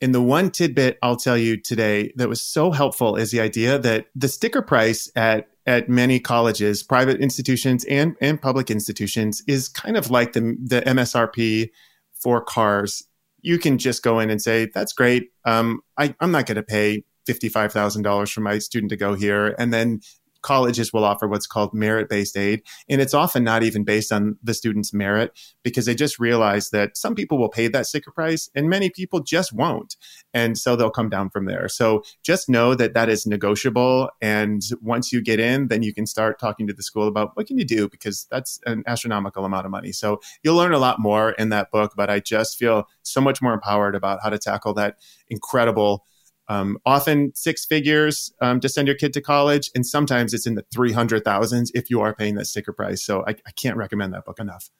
and 0.00 0.14
the 0.14 0.22
one 0.22 0.50
tidbit 0.50 0.98
I'll 1.02 1.16
tell 1.16 1.36
you 1.36 1.56
today 1.56 2.12
that 2.16 2.28
was 2.28 2.40
so 2.40 2.70
helpful 2.70 3.16
is 3.16 3.30
the 3.30 3.40
idea 3.40 3.78
that 3.78 4.06
the 4.14 4.28
sticker 4.28 4.62
price 4.62 5.10
at 5.16 5.48
at 5.68 5.86
many 5.86 6.18
colleges, 6.18 6.82
private 6.82 7.20
institutions 7.20 7.84
and, 7.84 8.16
and 8.22 8.40
public 8.40 8.70
institutions 8.70 9.42
is 9.46 9.68
kind 9.68 9.98
of 9.98 10.10
like 10.10 10.32
the, 10.32 10.56
the 10.64 10.80
MSRP 10.80 11.68
for 12.14 12.40
cars. 12.40 13.04
You 13.42 13.58
can 13.58 13.76
just 13.76 14.02
go 14.02 14.18
in 14.18 14.30
and 14.30 14.40
say, 14.40 14.70
that's 14.72 14.94
great. 14.94 15.30
Um, 15.44 15.82
I, 15.98 16.14
I'm 16.20 16.32
not 16.32 16.46
going 16.46 16.56
to 16.56 16.62
pay 16.62 17.04
$55,000 17.28 18.32
for 18.32 18.40
my 18.40 18.58
student 18.58 18.88
to 18.90 18.96
go 18.96 19.12
here. 19.12 19.54
And 19.58 19.70
then 19.70 20.00
colleges 20.42 20.92
will 20.92 21.04
offer 21.04 21.26
what's 21.26 21.46
called 21.46 21.74
merit 21.74 22.08
based 22.08 22.36
aid. 22.36 22.62
And 22.88 23.00
it's 23.00 23.14
often 23.14 23.44
not 23.44 23.62
even 23.62 23.84
based 23.84 24.12
on 24.12 24.36
the 24.42 24.54
student's 24.54 24.92
merit 24.92 25.38
because 25.62 25.86
they 25.86 25.94
just 25.94 26.18
realize 26.18 26.70
that 26.70 26.96
some 26.96 27.14
people 27.14 27.38
will 27.38 27.48
pay 27.48 27.68
that 27.68 27.86
sticker 27.86 28.10
price 28.10 28.48
and 28.54 28.68
many 28.68 28.90
people 28.90 29.20
just 29.20 29.52
won't. 29.52 29.96
And 30.32 30.56
so 30.56 30.76
they'll 30.76 30.90
come 30.90 31.08
down 31.08 31.30
from 31.30 31.46
there. 31.46 31.68
So 31.68 32.02
just 32.22 32.48
know 32.48 32.74
that 32.74 32.94
that 32.94 33.08
is 33.08 33.26
negotiable. 33.26 34.10
And 34.20 34.62
once 34.80 35.12
you 35.12 35.20
get 35.20 35.40
in, 35.40 35.68
then 35.68 35.82
you 35.82 35.92
can 35.92 36.06
start 36.06 36.38
talking 36.38 36.66
to 36.66 36.72
the 36.72 36.82
school 36.82 37.08
about 37.08 37.36
what 37.36 37.46
can 37.46 37.58
you 37.58 37.64
do 37.64 37.88
because 37.88 38.26
that's 38.30 38.60
an 38.66 38.84
astronomical 38.86 39.44
amount 39.44 39.66
of 39.66 39.72
money. 39.72 39.92
So 39.92 40.20
you'll 40.42 40.56
learn 40.56 40.72
a 40.72 40.78
lot 40.78 41.00
more 41.00 41.32
in 41.32 41.48
that 41.50 41.70
book, 41.70 41.94
but 41.96 42.10
I 42.10 42.20
just 42.20 42.58
feel 42.58 42.88
so 43.02 43.20
much 43.20 43.42
more 43.42 43.54
empowered 43.54 43.94
about 43.94 44.20
how 44.22 44.30
to 44.30 44.38
tackle 44.38 44.74
that 44.74 44.96
incredible 45.28 46.04
um, 46.48 46.78
often 46.86 47.32
six 47.34 47.64
figures 47.66 48.32
um, 48.40 48.60
to 48.60 48.68
send 48.68 48.88
your 48.88 48.96
kid 48.96 49.12
to 49.14 49.20
college, 49.20 49.70
and 49.74 49.86
sometimes 49.86 50.32
it's 50.34 50.46
in 50.46 50.54
the 50.54 50.64
three 50.72 50.92
hundred 50.92 51.24
thousands 51.24 51.70
if 51.74 51.90
you 51.90 52.00
are 52.00 52.14
paying 52.14 52.34
that 52.36 52.46
sticker 52.46 52.72
price. 52.72 53.04
So 53.04 53.24
I, 53.26 53.30
I 53.46 53.50
can't 53.56 53.76
recommend 53.76 54.14
that 54.14 54.24
book 54.24 54.40
enough. 54.40 54.70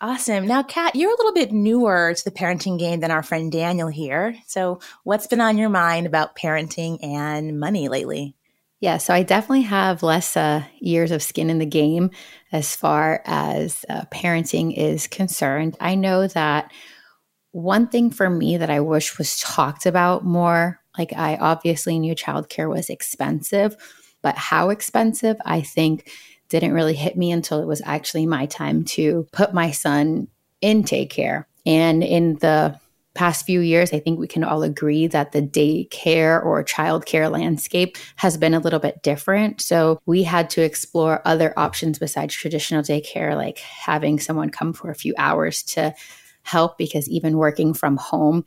Awesome. 0.00 0.46
Now, 0.46 0.62
Kat, 0.62 0.94
you're 0.94 1.10
a 1.10 1.16
little 1.16 1.32
bit 1.32 1.50
newer 1.50 2.14
to 2.14 2.24
the 2.24 2.30
parenting 2.30 2.78
game 2.78 3.00
than 3.00 3.10
our 3.10 3.22
friend 3.24 3.50
Daniel 3.50 3.88
here. 3.88 4.36
So, 4.46 4.78
what's 5.02 5.26
been 5.26 5.40
on 5.40 5.58
your 5.58 5.70
mind 5.70 6.06
about 6.06 6.36
parenting 6.36 7.02
and 7.02 7.58
money 7.58 7.88
lately? 7.88 8.36
Yeah, 8.80 8.98
so 8.98 9.12
I 9.12 9.24
definitely 9.24 9.62
have 9.62 10.04
less 10.04 10.36
uh, 10.36 10.62
years 10.78 11.10
of 11.10 11.20
skin 11.20 11.50
in 11.50 11.58
the 11.58 11.66
game 11.66 12.10
as 12.52 12.76
far 12.76 13.22
as 13.24 13.84
uh, 13.88 14.02
parenting 14.12 14.72
is 14.76 15.08
concerned. 15.08 15.76
I 15.80 15.96
know 15.96 16.28
that 16.28 16.70
one 17.52 17.88
thing 17.88 18.10
for 18.10 18.28
me 18.28 18.56
that 18.56 18.70
I 18.70 18.80
wish 18.80 19.18
was 19.18 19.38
talked 19.38 19.86
about 19.86 20.24
more, 20.24 20.80
like 20.96 21.12
I 21.12 21.36
obviously 21.36 21.98
knew 21.98 22.14
childcare 22.14 22.68
was 22.68 22.90
expensive, 22.90 23.76
but 24.22 24.36
how 24.36 24.70
expensive, 24.70 25.36
I 25.44 25.60
think 25.62 26.10
didn't 26.48 26.72
really 26.72 26.94
hit 26.94 27.16
me 27.16 27.30
until 27.30 27.60
it 27.60 27.66
was 27.66 27.82
actually 27.84 28.26
my 28.26 28.46
time 28.46 28.84
to 28.84 29.26
put 29.32 29.54
my 29.54 29.70
son 29.70 30.28
in 30.60 30.82
daycare. 30.82 31.44
And 31.66 32.02
in 32.02 32.36
the 32.36 32.78
past 33.14 33.44
few 33.44 33.60
years, 33.60 33.92
I 33.92 33.98
think 33.98 34.18
we 34.18 34.28
can 34.28 34.44
all 34.44 34.62
agree 34.62 35.08
that 35.08 35.32
the 35.32 35.42
daycare 35.42 36.44
or 36.44 36.62
childcare 36.64 37.30
landscape 37.30 37.96
has 38.16 38.36
been 38.36 38.54
a 38.54 38.60
little 38.60 38.78
bit 38.78 39.02
different. 39.02 39.60
So 39.60 40.00
we 40.06 40.22
had 40.22 40.48
to 40.50 40.62
explore 40.62 41.20
other 41.24 41.52
options 41.56 41.98
besides 41.98 42.34
traditional 42.34 42.82
daycare, 42.82 43.34
like 43.34 43.58
having 43.58 44.20
someone 44.20 44.50
come 44.50 44.72
for 44.72 44.90
a 44.90 44.94
few 44.94 45.14
hours 45.18 45.62
to 45.64 45.94
help 46.48 46.78
because 46.78 47.08
even 47.08 47.36
working 47.36 47.74
from 47.74 47.96
home, 47.96 48.44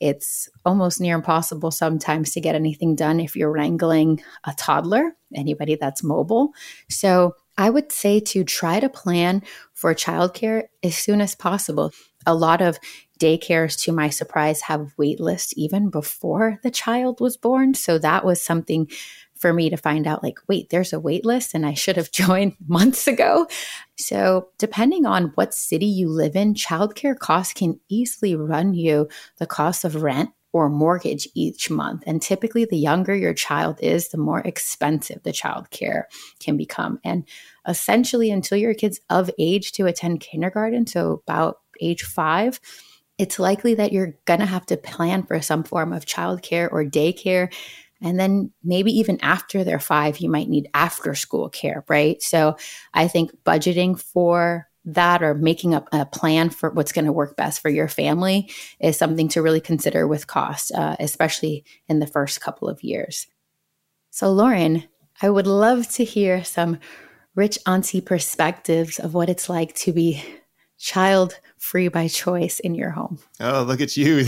it's 0.00 0.48
almost 0.64 1.00
near 1.00 1.14
impossible 1.14 1.70
sometimes 1.70 2.32
to 2.32 2.40
get 2.40 2.54
anything 2.54 2.96
done 2.96 3.20
if 3.20 3.36
you're 3.36 3.52
wrangling 3.52 4.22
a 4.44 4.54
toddler, 4.54 5.12
anybody 5.34 5.76
that's 5.76 6.02
mobile. 6.02 6.52
So 6.88 7.34
I 7.58 7.68
would 7.68 7.92
say 7.92 8.20
to 8.20 8.42
try 8.42 8.80
to 8.80 8.88
plan 8.88 9.42
for 9.74 9.94
childcare 9.94 10.64
as 10.82 10.96
soon 10.96 11.20
as 11.20 11.34
possible. 11.34 11.92
A 12.24 12.34
lot 12.34 12.62
of 12.62 12.78
daycares, 13.18 13.78
to 13.82 13.92
my 13.92 14.08
surprise, 14.08 14.62
have 14.62 14.94
wait 14.96 15.20
lists 15.20 15.52
even 15.56 15.90
before 15.90 16.58
the 16.62 16.70
child 16.70 17.20
was 17.20 17.36
born. 17.36 17.74
So 17.74 17.98
that 17.98 18.24
was 18.24 18.40
something 18.40 18.88
for 19.40 19.52
me 19.52 19.70
to 19.70 19.76
find 19.76 20.06
out 20.06 20.22
like, 20.22 20.38
wait, 20.48 20.70
there's 20.70 20.92
a 20.92 21.00
wait 21.00 21.24
list 21.24 21.54
and 21.54 21.66
I 21.66 21.74
should 21.74 21.96
have 21.96 22.10
joined 22.12 22.54
months 22.66 23.06
ago. 23.06 23.46
So, 23.98 24.48
depending 24.58 25.06
on 25.06 25.32
what 25.34 25.54
city 25.54 25.86
you 25.86 26.08
live 26.08 26.36
in, 26.36 26.54
childcare 26.54 27.18
costs 27.18 27.54
can 27.54 27.80
easily 27.88 28.36
run 28.36 28.74
you 28.74 29.08
the 29.38 29.46
cost 29.46 29.84
of 29.84 30.02
rent 30.02 30.30
or 30.52 30.68
mortgage 30.68 31.28
each 31.34 31.70
month. 31.70 32.02
And 32.06 32.20
typically, 32.20 32.64
the 32.64 32.76
younger 32.76 33.14
your 33.14 33.34
child 33.34 33.78
is, 33.80 34.08
the 34.08 34.18
more 34.18 34.40
expensive 34.40 35.22
the 35.22 35.32
childcare 35.32 36.04
can 36.40 36.56
become. 36.56 36.98
And 37.04 37.24
essentially, 37.66 38.30
until 38.30 38.58
your 38.58 38.74
kid's 38.74 39.00
of 39.10 39.30
age 39.38 39.72
to 39.72 39.86
attend 39.86 40.20
kindergarten, 40.20 40.86
so 40.86 41.22
about 41.26 41.58
age 41.80 42.02
five, 42.02 42.60
it's 43.18 43.38
likely 43.38 43.74
that 43.74 43.92
you're 43.92 44.14
going 44.24 44.40
to 44.40 44.46
have 44.46 44.66
to 44.66 44.76
plan 44.76 45.24
for 45.24 45.40
some 45.42 45.62
form 45.62 45.92
of 45.92 46.06
childcare 46.06 46.72
or 46.72 46.84
daycare. 46.84 47.52
And 48.02 48.18
then 48.18 48.52
maybe 48.62 48.92
even 48.98 49.18
after 49.20 49.62
they're 49.62 49.78
five, 49.78 50.18
you 50.18 50.30
might 50.30 50.48
need 50.48 50.68
after 50.74 51.14
school 51.14 51.48
care, 51.48 51.84
right? 51.88 52.22
So 52.22 52.56
I 52.94 53.08
think 53.08 53.30
budgeting 53.44 54.00
for 54.00 54.68
that 54.86 55.22
or 55.22 55.34
making 55.34 55.74
up 55.74 55.88
a 55.92 56.06
plan 56.06 56.50
for 56.50 56.70
what's 56.70 56.92
going 56.92 57.04
to 57.04 57.12
work 57.12 57.36
best 57.36 57.60
for 57.60 57.68
your 57.68 57.88
family 57.88 58.50
is 58.80 58.96
something 58.96 59.28
to 59.28 59.42
really 59.42 59.60
consider 59.60 60.08
with 60.08 60.26
cost, 60.26 60.72
uh, 60.72 60.96
especially 60.98 61.64
in 61.88 61.98
the 61.98 62.06
first 62.06 62.40
couple 62.40 62.68
of 62.68 62.82
years. 62.82 63.26
So, 64.10 64.32
Lauren, 64.32 64.84
I 65.20 65.28
would 65.28 65.46
love 65.46 65.88
to 65.90 66.04
hear 66.04 66.42
some 66.44 66.78
rich 67.34 67.58
auntie 67.66 68.00
perspectives 68.00 68.98
of 68.98 69.14
what 69.14 69.28
it's 69.28 69.48
like 69.48 69.74
to 69.74 69.92
be 69.92 70.24
child 70.80 71.38
free 71.58 71.88
by 71.88 72.08
choice 72.08 72.58
in 72.58 72.74
your 72.74 72.90
home. 72.90 73.18
Oh, 73.38 73.62
look 73.62 73.80
at 73.80 73.96
you 73.96 74.24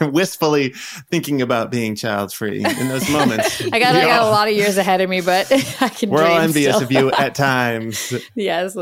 wistfully 0.00 0.74
thinking 1.10 1.42
about 1.42 1.70
being 1.70 1.96
child 1.96 2.32
free 2.32 2.62
in 2.62 2.88
those 2.88 3.10
moments. 3.10 3.60
I 3.72 3.78
got, 3.78 3.96
I 3.96 4.04
got 4.04 4.22
a 4.22 4.30
lot 4.30 4.46
of 4.46 4.54
years 4.54 4.76
ahead 4.76 5.00
of 5.00 5.08
me, 5.08 5.22
but 5.22 5.50
I 5.80 5.88
can. 5.88 6.10
We're 6.10 6.22
all 6.24 6.38
envious 6.38 6.76
still. 6.76 6.84
of 6.84 6.92
you 6.92 7.10
at 7.12 7.34
times. 7.34 8.12
yes. 8.36 8.76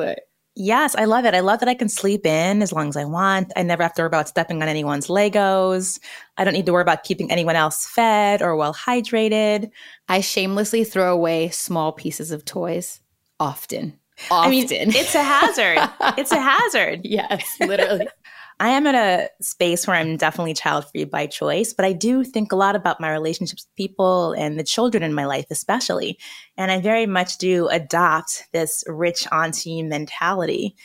Yes, 0.54 0.94
I 0.96 1.06
love 1.06 1.24
it. 1.24 1.32
I 1.32 1.40
love 1.40 1.60
that 1.60 1.68
I 1.68 1.74
can 1.74 1.88
sleep 1.88 2.26
in 2.26 2.60
as 2.60 2.74
long 2.74 2.90
as 2.90 2.96
I 2.98 3.06
want. 3.06 3.50
I 3.56 3.62
never 3.62 3.82
have 3.82 3.94
to 3.94 4.02
worry 4.02 4.08
about 4.08 4.28
stepping 4.28 4.60
on 4.60 4.68
anyone's 4.68 5.06
Legos. 5.06 5.98
I 6.36 6.44
don't 6.44 6.52
need 6.52 6.66
to 6.66 6.72
worry 6.74 6.82
about 6.82 7.04
keeping 7.04 7.30
anyone 7.30 7.56
else 7.56 7.86
fed 7.86 8.42
or 8.42 8.54
well 8.54 8.74
hydrated. 8.74 9.70
I 10.08 10.20
shamelessly 10.20 10.84
throw 10.84 11.14
away 11.14 11.48
small 11.48 11.92
pieces 11.92 12.32
of 12.32 12.44
toys 12.44 13.00
often. 13.40 13.98
Often. 14.30 14.48
I 14.48 14.50
mean, 14.50 14.66
it's 14.70 15.14
a 15.14 15.22
hazard. 15.22 15.78
it's 16.18 16.32
a 16.32 16.40
hazard. 16.40 17.00
yes, 17.04 17.56
literally. 17.60 18.08
I 18.60 18.68
am 18.68 18.86
in 18.86 18.94
a 18.94 19.28
space 19.40 19.86
where 19.86 19.96
I'm 19.96 20.16
definitely 20.16 20.54
child 20.54 20.84
free 20.90 21.04
by 21.04 21.26
choice, 21.26 21.72
but 21.72 21.84
I 21.84 21.92
do 21.92 22.22
think 22.22 22.52
a 22.52 22.56
lot 22.56 22.76
about 22.76 23.00
my 23.00 23.10
relationships 23.10 23.64
with 23.64 23.76
people 23.76 24.34
and 24.34 24.56
the 24.56 24.62
children 24.62 25.02
in 25.02 25.14
my 25.14 25.26
life, 25.26 25.46
especially. 25.50 26.16
And 26.56 26.70
I 26.70 26.80
very 26.80 27.06
much 27.06 27.38
do 27.38 27.66
adopt 27.68 28.44
this 28.52 28.84
rich 28.86 29.26
auntie 29.32 29.82
mentality. 29.82 30.76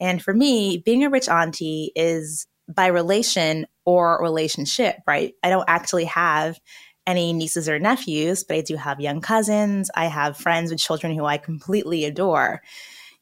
And 0.00 0.22
for 0.22 0.32
me, 0.32 0.78
being 0.78 1.04
a 1.04 1.10
rich 1.10 1.28
auntie 1.28 1.92
is 1.94 2.46
by 2.68 2.86
relation 2.86 3.66
or 3.84 4.20
relationship, 4.22 4.96
right? 5.06 5.34
I 5.42 5.50
don't 5.50 5.68
actually 5.68 6.06
have 6.06 6.58
any 7.06 7.32
nieces 7.32 7.68
or 7.68 7.78
nephews, 7.78 8.44
but 8.44 8.56
I 8.56 8.60
do 8.60 8.76
have 8.76 9.00
young 9.00 9.20
cousins. 9.20 9.90
I 9.94 10.06
have 10.06 10.36
friends 10.36 10.70
with 10.70 10.80
children 10.80 11.14
who 11.16 11.24
I 11.24 11.38
completely 11.38 12.04
adore. 12.04 12.62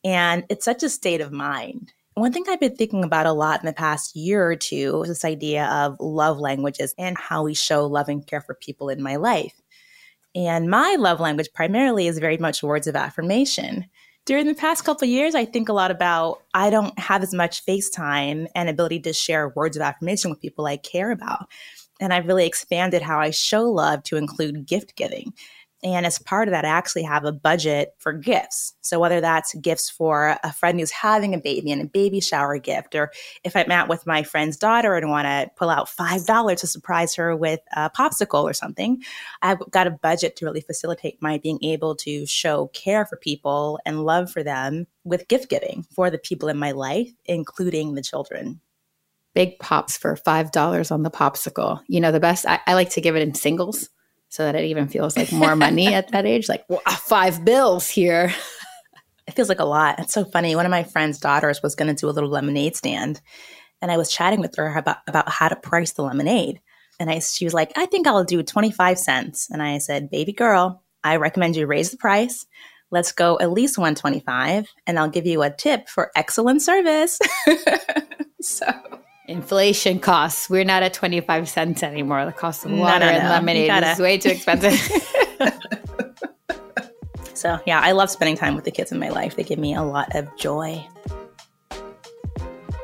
And 0.05 0.45
it's 0.49 0.65
such 0.65 0.83
a 0.83 0.89
state 0.89 1.21
of 1.21 1.33
mind. 1.33 1.93
One 2.15 2.33
thing 2.33 2.45
I've 2.49 2.61
been 2.61 2.77
thinking 2.77 3.03
about 3.03 3.27
a 3.27 3.33
lot 3.33 3.61
in 3.61 3.67
the 3.67 3.73
past 3.73 4.15
year 4.15 4.47
or 4.47 4.55
two 4.55 5.03
is 5.03 5.09
this 5.09 5.25
idea 5.25 5.67
of 5.67 5.97
love 5.99 6.39
languages 6.39 6.95
and 6.97 7.19
how 7.19 7.43
we 7.43 7.55
show 7.55 7.87
love 7.87 8.09
and 8.09 8.25
care 8.25 8.41
for 8.41 8.55
people 8.55 8.89
in 8.89 9.03
my 9.03 9.17
life. 9.17 9.61
And 10.35 10.71
my 10.71 10.97
love 10.99 11.21
language 11.21 11.49
primarily 11.53 12.07
is 12.07 12.19
very 12.19 12.39
much 12.39 12.63
words 12.63 12.87
of 12.87 12.97
affirmation. 12.97 13.87
During 14.27 14.47
the 14.47 14.55
past 14.55 14.85
couple 14.85 15.07
years, 15.07 15.35
I 15.35 15.45
think 15.45 15.69
a 15.69 15.73
lot 15.73 15.91
about 15.91 16.43
I 16.55 16.71
don't 16.71 16.99
have 16.99 17.23
as 17.23 17.35
much 17.35 17.65
FaceTime 17.67 18.47
and 18.55 18.69
ability 18.69 19.01
to 19.01 19.13
share 19.13 19.51
words 19.51 19.77
of 19.77 19.83
affirmation 19.83 20.31
with 20.31 20.41
people 20.41 20.67
I 20.67 20.77
care 20.77 21.11
about. 21.11 21.49
And 22.01 22.13
I've 22.13 22.27
really 22.27 22.47
expanded 22.47 23.03
how 23.03 23.19
I 23.21 23.31
show 23.31 23.71
love 23.71 24.03
to 24.05 24.17
include 24.17 24.67
gift 24.67 24.97
giving. 24.97 25.33
And 25.85 26.07
as 26.07 26.19
part 26.19 26.49
of 26.49 26.53
that, 26.53 26.65
I 26.65 26.69
actually 26.69 27.03
have 27.03 27.27
a 27.27 27.33
budget 27.33 27.95
for 27.99 28.15
gifts. 28.15 28.73
So 28.81 28.99
whether 28.99 29.21
that's 29.21 29.55
gifts 29.57 29.91
for 29.91 30.39
a 30.43 30.51
friend 30.51 30.81
who's 30.81 30.91
having 30.91 31.35
a 31.35 31.39
baby 31.39 31.71
and 31.71 31.83
a 31.83 31.87
baby 31.87 32.21
shower 32.21 32.57
gift, 32.57 32.95
or 32.95 33.13
if 33.45 33.55
I'm 33.55 33.71
out 33.71 33.91
with 33.91 34.07
my 34.07 34.23
friend's 34.23 34.57
daughter 34.57 34.95
and 34.95 35.11
want 35.11 35.27
to 35.27 35.51
pull 35.57 35.69
out 35.69 35.89
$5 35.89 36.57
to 36.57 36.67
surprise 36.67 37.15
her 37.17 37.37
with 37.37 37.61
a 37.77 37.91
popsicle 37.91 38.45
or 38.45 38.55
something, 38.55 39.03
I've 39.43 39.59
got 39.71 39.87
a 39.87 39.91
budget 39.91 40.37
to 40.37 40.47
really 40.47 40.63
facilitate 40.63 41.21
my 41.21 41.37
being 41.37 41.63
able 41.63 41.95
to 41.97 42.25
show 42.25 42.69
care 42.69 43.05
for 43.05 43.19
people 43.19 43.79
and 43.85 44.07
love 44.07 44.31
for 44.31 44.43
them 44.43 44.87
with 45.05 45.29
gift 45.29 45.51
giving 45.51 45.85
for 45.95 46.09
the 46.09 46.19
people 46.19 46.49
in 46.49 46.57
my 46.57 46.71
life, 46.71 47.11
including 47.27 47.95
the 47.95 48.03
children 48.03 48.59
big 49.35 49.59
pops 49.59 49.97
for 49.97 50.17
$5 50.17 50.93
on 50.93 51.03
the 51.03 51.11
popsicle. 51.11 51.81
You 51.89 52.01
know, 52.01 52.13
the 52.13 52.21
best, 52.21 52.47
I, 52.47 52.61
I, 52.67 52.75
like 52.75 52.91
to 52.91 53.01
give 53.01 53.17
it 53.17 53.23
in 53.23 53.35
singles 53.35 53.91
so 54.29 54.45
that 54.45 54.55
it 54.55 54.65
even 54.65 54.89
feels 54.89 55.17
like 55.17 55.33
more 55.33 55.57
money 55.57 55.87
at 55.95 56.13
that 56.13 56.27
age. 56.27 56.49
Like, 56.49 56.65
well, 56.69 56.81
five 56.87 57.45
bills 57.45 57.89
here. 57.89 58.33
It 59.27 59.35
feels 59.35 59.49
like 59.49 59.61
a 59.61 59.65
lot. 59.65 59.99
It's 59.99 60.13
so 60.13 60.25
funny. 60.25 60.55
One 60.55 60.67
of 60.67 60.71
my 60.71 60.85
friend's 60.85 61.19
daughters 61.19 61.63
was 61.63 61.75
going 61.75 61.95
to 61.95 62.01
do 62.01 62.09
a 62.09 62.13
little 62.13 62.29
lemonade 62.29 62.77
stand, 62.77 63.21
and 63.81 63.91
I 63.91 63.97
was 63.97 64.13
chatting 64.13 64.41
with 64.41 64.55
her 64.57 64.77
about, 64.77 64.99
about 65.07 65.29
how 65.31 65.49
to 65.49 65.57
price 65.57 65.93
the 65.93 66.03
lemonade. 66.03 66.61
And 67.01 67.11
I, 67.11 67.21
she 67.21 67.45
was 67.45 67.55
like, 67.55 67.73
I 67.77 67.87
think 67.87 68.07
I'll 68.07 68.25
do 68.25 68.43
25 68.43 68.99
cents. 68.99 69.49
And 69.51 69.63
I 69.63 69.79
said, 69.79 70.11
baby 70.11 70.33
girl, 70.33 70.83
I 71.03 71.17
recommend 71.17 71.57
you 71.57 71.67
raise 71.67 71.91
the 71.91 71.97
price. 71.97 72.47
Let's 72.91 73.13
go 73.13 73.39
at 73.41 73.51
least 73.51 73.77
125 73.77 74.69
and 74.87 74.99
I'll 74.99 75.09
give 75.09 75.27
you 75.27 75.43
a 75.43 75.51
tip 75.51 75.89
for 75.89 76.13
excellent 76.15 76.63
service. 76.63 77.19
so 78.41 78.67
Inflation 79.27 80.01
costs. 80.01 80.51
We're 80.51 80.65
not 80.65 80.83
at 80.83 80.93
25 80.93 81.49
cents 81.49 81.83
anymore. 81.83 82.27
The 82.27 82.33
cost 82.33 82.67
of 82.67 82.73
water 82.73 83.01
no, 83.01 83.07
no, 83.07 83.13
no. 83.13 83.19
and 83.19 83.29
lemonade 83.29 83.85
is 83.85 83.99
way 83.99 84.19
too 84.19 84.29
expensive. 84.29 84.75
so, 87.35 87.59
yeah, 87.67 87.81
I 87.81 87.93
love 87.93 88.11
spending 88.11 88.37
time 88.37 88.55
with 88.55 88.65
the 88.65 88.71
kids 88.71 88.93
in 88.93 88.99
my 88.99 89.09
life. 89.09 89.37
They 89.37 89.43
give 89.43 89.59
me 89.59 89.75
a 89.75 89.83
lot 89.83 90.15
of 90.15 90.29
joy. 90.37 90.87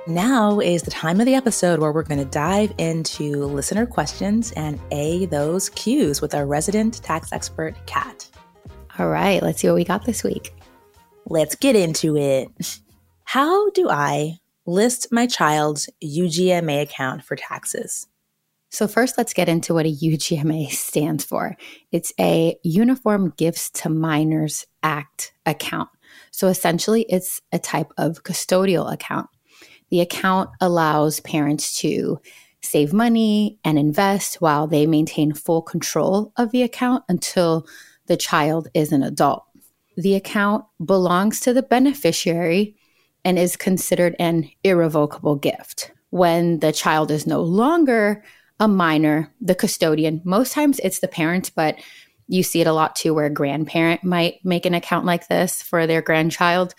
Now 0.06 0.60
is 0.60 0.82
the 0.82 0.90
time 0.90 1.20
of 1.20 1.26
the 1.26 1.34
episode 1.34 1.78
where 1.78 1.92
we're 1.92 2.04
going 2.04 2.18
to 2.18 2.24
dive 2.24 2.72
into 2.78 3.44
listener 3.44 3.84
questions 3.84 4.50
and 4.52 4.80
A 4.92 5.26
those 5.26 5.68
cues 5.68 6.22
with 6.22 6.34
our 6.34 6.46
resident 6.46 7.02
tax 7.02 7.32
expert, 7.32 7.76
Kat. 7.86 8.26
All 8.98 9.08
right, 9.08 9.42
let's 9.42 9.60
see 9.60 9.68
what 9.68 9.74
we 9.74 9.84
got 9.84 10.06
this 10.06 10.24
week. 10.24 10.54
Let's 11.26 11.54
get 11.54 11.76
into 11.76 12.16
it. 12.16 12.80
How 13.24 13.68
do 13.70 13.90
I 13.90 14.38
list 14.70 15.08
my 15.10 15.26
child's 15.26 15.90
UGMA 16.02 16.82
account 16.82 17.24
for 17.24 17.36
taxes. 17.36 18.06
So, 18.70 18.86
first, 18.86 19.18
let's 19.18 19.34
get 19.34 19.48
into 19.48 19.74
what 19.74 19.84
a 19.84 19.92
UGMA 19.92 20.70
stands 20.70 21.24
for. 21.24 21.56
It's 21.90 22.12
a 22.20 22.56
Uniform 22.62 23.34
Gifts 23.36 23.68
to 23.70 23.88
Minors 23.88 24.64
Act 24.84 25.32
account. 25.44 25.88
So, 26.30 26.46
essentially, 26.46 27.02
it's 27.08 27.40
a 27.50 27.58
type 27.58 27.92
of 27.98 28.22
custodial 28.22 28.92
account. 28.92 29.28
The 29.90 30.00
account 30.00 30.50
allows 30.60 31.18
parents 31.18 31.76
to 31.80 32.20
save 32.62 32.92
money 32.92 33.58
and 33.64 33.76
invest 33.76 34.40
while 34.40 34.68
they 34.68 34.86
maintain 34.86 35.32
full 35.32 35.62
control 35.62 36.32
of 36.36 36.52
the 36.52 36.62
account 36.62 37.02
until 37.08 37.66
the 38.06 38.16
child 38.16 38.68
is 38.72 38.92
an 38.92 39.02
adult. 39.02 39.44
The 39.96 40.14
account 40.14 40.64
belongs 40.84 41.40
to 41.40 41.52
the 41.52 41.62
beneficiary 41.62 42.76
and 43.24 43.38
is 43.38 43.56
considered 43.56 44.16
an 44.18 44.50
irrevocable 44.64 45.36
gift. 45.36 45.92
When 46.10 46.58
the 46.58 46.72
child 46.72 47.10
is 47.10 47.26
no 47.26 47.40
longer 47.40 48.24
a 48.58 48.68
minor, 48.68 49.32
the 49.40 49.54
custodian, 49.54 50.20
most 50.24 50.52
times 50.52 50.80
it's 50.82 51.00
the 51.00 51.08
parent, 51.08 51.52
but 51.54 51.76
you 52.28 52.42
see 52.42 52.60
it 52.60 52.66
a 52.66 52.72
lot 52.72 52.94
too 52.96 53.12
where 53.14 53.26
a 53.26 53.30
grandparent 53.30 54.04
might 54.04 54.44
make 54.44 54.64
an 54.64 54.74
account 54.74 55.04
like 55.04 55.28
this 55.28 55.62
for 55.62 55.86
their 55.86 56.02
grandchild. 56.02 56.74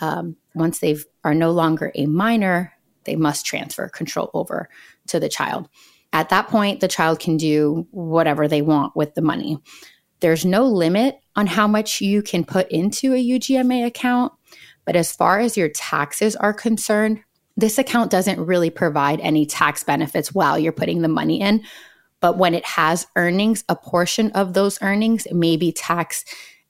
Um, 0.00 0.36
once 0.54 0.78
they 0.78 0.96
are 1.24 1.34
no 1.34 1.50
longer 1.50 1.92
a 1.94 2.06
minor, 2.06 2.72
they 3.04 3.16
must 3.16 3.46
transfer 3.46 3.88
control 3.88 4.30
over 4.34 4.68
to 5.08 5.18
the 5.18 5.28
child. 5.28 5.68
At 6.12 6.28
that 6.28 6.48
point, 6.48 6.80
the 6.80 6.88
child 6.88 7.18
can 7.20 7.36
do 7.36 7.86
whatever 7.90 8.46
they 8.46 8.62
want 8.62 8.94
with 8.94 9.14
the 9.14 9.22
money. 9.22 9.58
There's 10.20 10.44
no 10.44 10.64
limit 10.64 11.18
on 11.34 11.46
how 11.46 11.66
much 11.66 12.00
you 12.00 12.22
can 12.22 12.44
put 12.44 12.70
into 12.70 13.12
a 13.14 13.24
UGMA 13.24 13.86
account. 13.86 14.32
But 14.84 14.96
as 14.96 15.12
far 15.12 15.38
as 15.38 15.56
your 15.56 15.68
taxes 15.68 16.36
are 16.36 16.52
concerned, 16.52 17.22
this 17.56 17.78
account 17.78 18.10
doesn't 18.10 18.44
really 18.44 18.70
provide 18.70 19.20
any 19.20 19.46
tax 19.46 19.84
benefits 19.84 20.34
while 20.34 20.58
you're 20.58 20.72
putting 20.72 21.02
the 21.02 21.08
money 21.08 21.40
in. 21.40 21.62
But 22.20 22.38
when 22.38 22.54
it 22.54 22.64
has 22.64 23.06
earnings, 23.16 23.64
a 23.68 23.76
portion 23.76 24.30
of 24.32 24.54
those 24.54 24.80
earnings 24.82 25.26
may 25.30 25.56
be 25.56 25.72
tax 25.72 26.24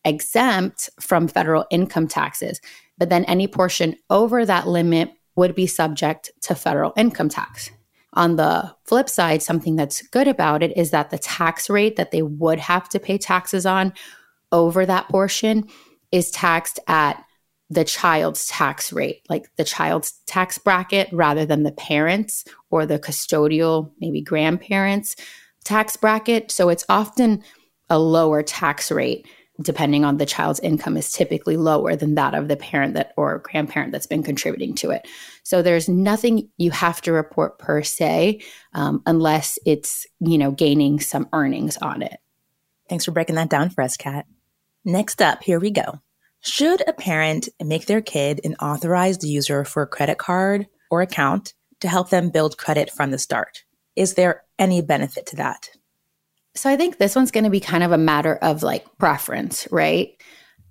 exempt 0.05 0.91
from 1.01 1.29
federal 1.29 1.67
income 1.71 2.09
taxes. 2.09 2.61
But 2.99 3.11
then 3.11 3.25
any 3.27 3.47
portion 3.47 3.97
over 4.11 4.45
that 4.45 4.67
limit 4.67 5.13
would 5.37 5.55
be 5.55 5.67
subject 5.67 6.31
to 6.43 6.55
federal 6.55 6.93
income 6.97 7.29
tax. 7.29 7.71
On 8.15 8.37
the 8.37 8.75
flip 8.85 9.09
side, 9.09 9.43
something 9.43 9.77
that's 9.77 10.03
good 10.03 10.29
about 10.29 10.63
it 10.63 10.77
is 10.77 10.91
that 10.91 11.11
the 11.11 11.19
tax 11.19 11.71
rate 11.71 11.97
that 11.97 12.11
they 12.11 12.23
would 12.23 12.59
have 12.59 12.89
to 12.91 13.01
pay 13.01 13.17
taxes 13.17 13.65
on 13.65 13.95
over 14.51 14.85
that 14.85 15.09
portion 15.09 15.67
is 16.11 16.31
taxed 16.31 16.79
at 16.87 17.25
the 17.73 17.85
child's 17.85 18.47
tax 18.49 18.93
rate, 18.93 19.23
like 19.29 19.49
the 19.57 19.65
child's 19.65 20.13
tax 20.27 20.59
bracket, 20.59 21.09
rather 21.13 21.47
than 21.47 21.63
the 21.63 21.73
parents 21.73 22.45
or 22.71 22.85
the 22.85 22.99
custodial, 22.99 23.91
maybe 24.01 24.21
grandparents' 24.21 25.17
tax 25.65 25.97
bracket. 25.97 26.51
So 26.51 26.69
it's 26.69 26.85
often 26.89 27.43
a 27.89 27.99
lower 27.99 28.43
tax 28.43 28.91
rate 28.91 29.27
depending 29.61 30.05
on 30.05 30.17
the 30.17 30.27
child's 30.27 30.61
income 30.61 30.97
is 30.97 31.13
typically 31.13 31.57
lower 31.57 31.95
than 31.95 32.15
that 32.15 32.35
of 32.35 32.49
the 32.49 32.57
parent 32.57 32.95
that 32.95 33.13
or 33.17 33.39
grandparent 33.39 33.93
that's 33.93 34.07
been 34.07 34.23
contributing 34.23 34.75
to 34.75 34.91
it. 34.91 35.07
So 35.45 35.63
there's 35.63 35.89
nothing 35.89 36.49
you 36.57 36.71
have 36.71 37.01
to 37.03 37.13
report 37.13 37.59
per 37.59 37.83
se 37.83 38.41
um, 38.75 39.03
unless 39.07 39.59
it's 39.65 40.07
you 40.21 40.39
know 40.39 40.51
gaining 40.51 41.01
some 41.01 41.29
earnings 41.33 41.77
on 41.77 42.03
it. 42.03 42.19
Thanks 42.89 43.05
for 43.05 43.13
breaking 43.13 43.37
that 43.37 43.51
down 43.51 43.71
for 43.71 43.83
us 43.83 43.97
kat. 43.97 44.27
Next 44.85 45.23
up 45.23 45.43
here 45.43 45.61
we 45.61 45.71
go 45.71 46.01
should 46.43 46.83
a 46.87 46.93
parent 46.93 47.49
make 47.63 47.87
their 47.87 48.03
kid 48.03 48.41
an 48.45 48.55
authorized 48.57 49.25
user 49.25 49.65
for 49.65 49.83
a 49.83 49.89
credit 49.89 50.19
card 50.19 50.67
or 50.91 51.01
account 51.01 51.55
to 51.81 51.89
help 51.89 52.11
them 52.11 52.31
build 52.31 52.59
credit 52.59 52.91
from 52.91 53.11
the 53.11 53.19
start 53.19 53.65
is 53.97 54.15
there 54.15 54.45
any 54.59 54.81
benefit 54.81 55.27
to 55.27 55.37
that 55.37 55.71
so 56.55 56.69
I 56.69 56.77
think 56.77 56.99
this 56.99 57.17
one's 57.17 57.31
going 57.31 57.45
to 57.45 57.51
be 57.51 57.61
kind 57.61 57.83
of 57.83 57.93
a 57.93 57.99
matter 57.99 58.37
of 58.37 58.63
like 58.63 58.85
preference, 58.99 59.67
right? 59.71 60.11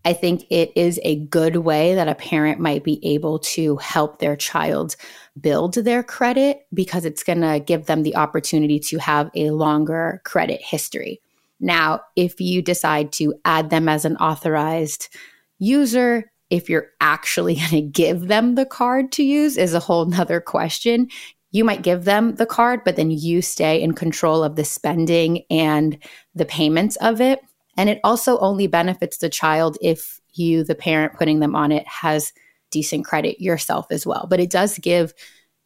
I 0.03 0.13
think 0.13 0.45
it 0.49 0.71
is 0.75 0.99
a 1.03 1.17
good 1.25 1.57
way 1.57 1.95
that 1.95 2.07
a 2.07 2.15
parent 2.15 2.59
might 2.59 2.83
be 2.83 2.99
able 3.05 3.39
to 3.39 3.77
help 3.77 4.19
their 4.19 4.35
child 4.35 4.95
build 5.39 5.75
their 5.75 6.01
credit 6.03 6.61
because 6.73 7.05
it's 7.05 7.23
going 7.23 7.41
to 7.41 7.59
give 7.59 7.85
them 7.85 8.03
the 8.03 8.15
opportunity 8.15 8.79
to 8.79 8.97
have 8.97 9.29
a 9.35 9.51
longer 9.51 10.21
credit 10.25 10.61
history. 10.61 11.21
Now, 11.59 12.01
if 12.15 12.41
you 12.41 12.63
decide 12.63 13.11
to 13.13 13.35
add 13.45 13.69
them 13.69 13.87
as 13.87 14.05
an 14.05 14.17
authorized 14.17 15.15
user, 15.62 16.30
if 16.50 16.70
you're 16.70 16.89
actually 17.00 17.56
going 17.70 17.70
to 17.70 17.82
give 17.82 18.27
them 18.27 18.56
the 18.56 18.65
card 18.65 19.13
to 19.13 19.24
use 19.24 19.56
is 19.56 19.74
a 19.74 19.80
whole 19.80 20.06
nother 20.06 20.41
question 20.41 21.08
you 21.51 21.65
might 21.65 21.82
give 21.82 22.06
them 22.06 22.36
the 22.36 22.46
card, 22.46 22.82
but 22.84 22.96
then 22.96 23.12
you 23.12 23.41
stay 23.41 23.82
in 23.82 23.94
control 23.94 24.44
of 24.44 24.56
the 24.56 24.63
spending 24.63 25.44
and 25.50 25.98
the 26.34 26.46
payments 26.46 26.96
of 26.98 27.20
it. 27.20 27.39
And 27.77 27.89
it 27.89 28.00
also 28.03 28.39
only 28.39 28.68
benefits 28.68 29.18
the 29.18 29.30
child 29.30 29.77
if 29.82 30.20
you, 30.34 30.63
the 30.63 30.75
parent 30.75 31.13
putting 31.13 31.39
them 31.39 31.56
on 31.56 31.72
it, 31.72 31.86
has 31.88 32.32
decent 32.70 33.06
credit 33.06 33.41
yourself 33.41 33.86
as 33.91 34.06
well. 34.06 34.27
But 34.30 34.39
it 34.39 34.50
does 34.50 34.77
give 34.77 35.13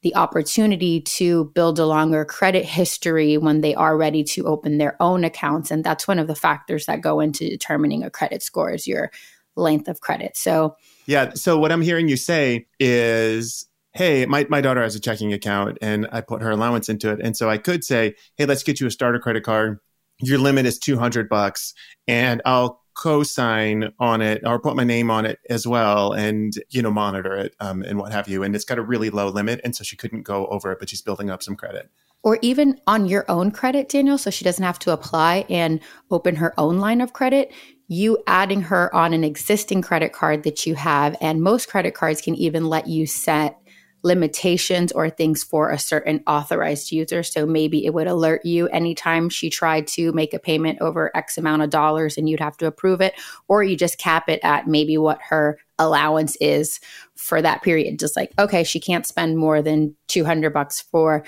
the 0.02 0.16
opportunity 0.16 1.02
to 1.02 1.46
build 1.56 1.80
a 1.80 1.86
longer 1.86 2.26
credit 2.26 2.66
history 2.66 3.38
when 3.38 3.62
they 3.62 3.74
are 3.74 3.98
ready 3.98 4.24
to 4.24 4.46
open 4.46 4.78
their 4.78 5.02
own 5.02 5.24
accounts. 5.24 5.72
And 5.72 5.84
that's 5.84 6.08
one 6.08 6.20
of 6.20 6.28
the 6.28 6.36
factors 6.36 6.86
that 6.86 7.02
go 7.02 7.20
into 7.20 7.50
determining 7.50 8.04
a 8.04 8.12
credit 8.12 8.44
score 8.44 8.72
is 8.72 8.88
your 8.88 9.12
length 9.56 9.88
of 9.88 10.02
credit. 10.02 10.38
So, 10.38 10.76
yeah. 11.06 11.34
So, 11.34 11.58
what 11.58 11.72
I'm 11.72 11.82
hearing 11.82 12.08
you 12.08 12.18
say 12.18 12.68
is 12.80 13.68
hey, 13.96 14.26
my, 14.26 14.46
my 14.50 14.60
daughter 14.60 14.84
has 14.84 14.94
a 14.94 15.00
checking 15.00 15.32
account 15.32 15.78
and 15.82 16.06
I 16.12 16.20
put 16.20 16.42
her 16.42 16.52
allowance 16.52 16.90
into 16.90 17.12
it. 17.12 17.20
And 17.24 17.36
so 17.36 17.50
I 17.50 17.58
could 17.58 17.84
say, 17.84 18.16
hey, 18.36 18.46
let's 18.46 18.62
get 18.62 18.82
you 18.82 18.88
a 18.88 18.92
starter 18.92 19.20
credit 19.20 19.44
card. 19.44 19.80
Your 20.20 20.38
limit 20.38 20.66
is 20.66 20.78
200 20.78 21.30
bucks 21.30 21.74
and 22.06 22.42
I'll 22.46 22.82
co-sign 22.94 23.92
on 24.00 24.22
it 24.22 24.42
or 24.46 24.60
put 24.60 24.76
my 24.76 24.84
name 24.84 25.10
on 25.10 25.26
it 25.26 25.40
as 25.50 25.66
well 25.66 26.12
and, 26.12 26.54
you 26.70 26.82
know, 26.82 26.92
monitor 26.92 27.36
it 27.36 27.56
um, 27.62 27.84
and 27.84 27.98
what 27.98 28.12
have 28.12 28.28
you. 28.28 28.44
And 28.44 28.54
it's 28.54 28.66
got 28.66 28.78
a 28.78 28.82
really 28.82 29.10
low 29.10 29.30
limit. 29.30 29.62
And 29.64 29.74
so 29.74 29.84
she 29.86 29.96
couldn't 29.96 30.24
go 30.24 30.46
over 30.48 30.74
it, 30.74 30.80
but 30.80 30.90
she's 30.90 31.02
building 31.02 31.30
up 31.30 31.42
some 31.42 31.56
credit. 31.56 31.90
Or 32.22 32.38
even 32.42 32.82
on 32.88 33.06
your 33.06 33.24
own 33.30 33.52
credit, 33.52 33.88
Daniel, 33.88 34.18
so 34.18 34.30
she 34.30 34.44
doesn't 34.44 34.64
have 34.64 34.80
to 34.80 34.92
apply 34.92 35.46
and 35.50 35.80
open 36.12 36.36
her 36.38 36.54
own 36.60 36.80
line 36.80 37.00
of 37.00 37.14
credit 37.14 37.52
you 37.88 38.18
adding 38.28 38.62
her 38.62 38.94
on 38.96 39.14
an 39.14 39.24
existing 39.24 39.82
credit 39.82 40.12
card 40.14 40.44
that 40.44 40.66
you 40.66 40.76
have. 40.76 41.16
And 41.22 41.42
most 41.42 41.68
credit 41.68 41.94
cards 41.94 42.22
can 42.22 42.36
even 42.36 42.66
let 42.66 42.88
you 42.88 43.06
set 43.06 43.60
limitations 44.04 44.92
or 44.92 45.10
things 45.10 45.44
for 45.44 45.72
a 45.72 45.80
certain 45.80 46.24
authorized 46.28 46.92
user. 46.92 47.24
So 47.24 47.48
maybe 47.48 47.86
it 47.86 47.94
would 47.94 48.06
alert 48.06 48.46
you 48.46 48.68
anytime 48.68 49.30
she 49.30 49.50
tried 49.50 49.88
to 49.88 50.12
make 50.14 50.34
a 50.34 50.40
payment 50.40 50.80
over 50.80 51.10
X 51.16 51.40
amount 51.40 51.64
of 51.64 51.72
dollars 51.72 52.16
and 52.16 52.30
you'd 52.30 52.40
have 52.40 52.56
to 52.58 52.68
approve 52.68 53.02
it, 53.02 53.16
or 53.48 53.64
you 53.64 53.76
just 53.76 53.98
cap 53.98 54.30
it 54.30 54.40
at 54.44 54.68
maybe 54.68 54.96
what 54.98 55.20
her 55.30 55.58
allowance 55.80 56.36
is 56.40 56.80
for 57.16 57.42
that 57.42 57.64
period. 57.64 57.98
Just 58.00 58.16
like, 58.16 58.32
okay, 58.38 58.64
she 58.64 58.80
can't 58.80 59.08
spend 59.08 59.38
more 59.38 59.64
than 59.64 59.96
200 60.08 60.54
bucks 60.54 60.82
for 60.82 61.26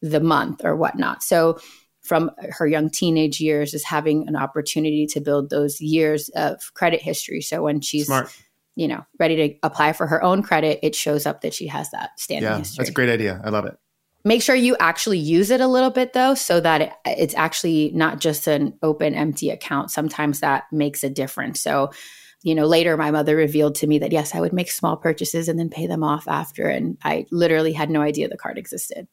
the 0.00 0.20
month 0.20 0.64
or 0.64 0.76
whatnot. 0.76 1.22
So 1.22 1.58
from 2.04 2.30
her 2.50 2.66
young 2.66 2.90
teenage 2.90 3.40
years 3.40 3.74
is 3.74 3.84
having 3.84 4.28
an 4.28 4.36
opportunity 4.36 5.06
to 5.06 5.20
build 5.20 5.50
those 5.50 5.80
years 5.80 6.28
of 6.36 6.72
credit 6.74 7.02
history. 7.02 7.40
So 7.40 7.62
when 7.62 7.80
she's 7.80 8.06
Smart 8.06 8.30
you 8.76 8.88
know, 8.88 9.04
ready 9.18 9.36
to 9.36 9.54
apply 9.62 9.92
for 9.92 10.06
her 10.06 10.22
own 10.22 10.42
credit, 10.42 10.80
it 10.82 10.94
shows 10.94 11.26
up 11.26 11.42
that 11.42 11.54
she 11.54 11.66
has 11.68 11.90
that 11.90 12.18
standing 12.18 12.50
yeah, 12.50 12.58
history. 12.58 12.82
That's 12.82 12.90
a 12.90 12.92
great 12.94 13.10
idea. 13.10 13.40
I 13.44 13.50
love 13.50 13.66
it. 13.66 13.78
Make 14.24 14.42
sure 14.42 14.54
you 14.54 14.76
actually 14.80 15.18
use 15.18 15.50
it 15.50 15.60
a 15.60 15.66
little 15.66 15.90
bit 15.90 16.12
though, 16.12 16.34
so 16.34 16.60
that 16.60 16.80
it, 16.80 16.92
it's 17.04 17.34
actually 17.34 17.90
not 17.94 18.20
just 18.20 18.46
an 18.46 18.76
open, 18.82 19.14
empty 19.14 19.50
account. 19.50 19.90
Sometimes 19.90 20.40
that 20.40 20.64
makes 20.72 21.04
a 21.04 21.10
difference. 21.10 21.60
So, 21.60 21.90
you 22.42 22.54
know, 22.54 22.66
later 22.66 22.96
my 22.96 23.10
mother 23.10 23.36
revealed 23.36 23.76
to 23.76 23.86
me 23.86 23.98
that 23.98 24.12
yes, 24.12 24.34
I 24.34 24.40
would 24.40 24.52
make 24.52 24.70
small 24.70 24.96
purchases 24.96 25.48
and 25.48 25.58
then 25.58 25.68
pay 25.68 25.86
them 25.86 26.02
off 26.02 26.26
after. 26.26 26.66
And 26.68 26.96
I 27.04 27.26
literally 27.30 27.74
had 27.74 27.90
no 27.90 28.00
idea 28.00 28.28
the 28.28 28.36
card 28.36 28.58
existed. 28.58 29.06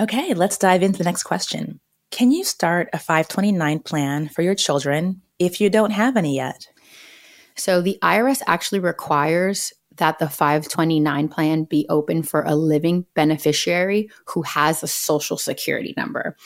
Okay, 0.00 0.34
let's 0.34 0.58
dive 0.58 0.82
into 0.82 0.98
the 0.98 1.04
next 1.04 1.24
question. 1.24 1.80
Can 2.10 2.30
you 2.30 2.44
start 2.44 2.88
a 2.92 2.98
529 2.98 3.80
plan 3.80 4.28
for 4.28 4.42
your 4.42 4.54
children 4.54 5.22
if 5.38 5.60
you 5.60 5.70
don't 5.70 5.90
have 5.90 6.16
any 6.16 6.36
yet? 6.36 6.68
So 7.54 7.80
the 7.80 7.98
IRS 8.02 8.40
actually 8.46 8.80
requires 8.80 9.72
that 9.96 10.18
the 10.18 10.28
529 10.28 11.28
plan 11.28 11.64
be 11.64 11.86
open 11.88 12.22
for 12.22 12.42
a 12.42 12.54
living 12.54 13.04
beneficiary 13.14 14.10
who 14.26 14.42
has 14.42 14.82
a 14.82 14.88
social 14.88 15.36
security 15.36 15.92
number. 15.96 16.36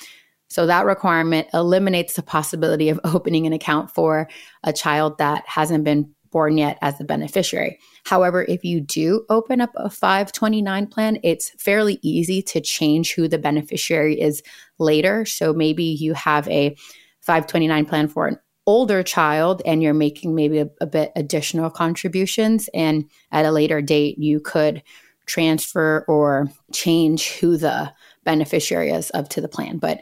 So 0.48 0.66
that 0.66 0.84
requirement 0.84 1.48
eliminates 1.54 2.14
the 2.14 2.22
possibility 2.22 2.88
of 2.88 3.00
opening 3.04 3.46
an 3.46 3.52
account 3.52 3.90
for 3.90 4.28
a 4.64 4.72
child 4.72 5.18
that 5.18 5.44
hasn't 5.46 5.84
been 5.84 6.14
born 6.32 6.58
yet 6.58 6.78
as 6.82 6.98
the 6.98 7.04
beneficiary. 7.04 7.78
However, 8.04 8.44
if 8.48 8.64
you 8.64 8.80
do 8.80 9.24
open 9.28 9.60
up 9.60 9.70
a 9.76 9.88
529 9.88 10.86
plan, 10.88 11.18
it's 11.22 11.50
fairly 11.58 12.00
easy 12.02 12.42
to 12.42 12.60
change 12.60 13.14
who 13.14 13.28
the 13.28 13.38
beneficiary 13.38 14.20
is 14.20 14.42
later. 14.78 15.24
So 15.24 15.52
maybe 15.52 15.84
you 15.84 16.14
have 16.14 16.48
a 16.48 16.76
529 17.20 17.86
plan 17.86 18.08
for 18.08 18.26
an 18.26 18.38
older 18.66 19.02
child 19.02 19.62
and 19.64 19.82
you're 19.82 19.94
making 19.94 20.34
maybe 20.34 20.58
a, 20.58 20.68
a, 20.80 20.86
bit 20.86 21.10
additional 21.16 21.70
contributions 21.70 22.68
and 22.72 23.04
at 23.32 23.44
a 23.44 23.50
later 23.50 23.82
date 23.82 24.18
you 24.18 24.38
could 24.40 24.82
transfer 25.26 26.04
or 26.06 26.48
change 26.72 27.32
who 27.38 27.56
the 27.56 27.92
beneficiary 28.24 28.90
is 28.90 29.10
of 29.10 29.28
to 29.28 29.40
the 29.40 29.48
plan 29.48 29.78
but 29.78 30.00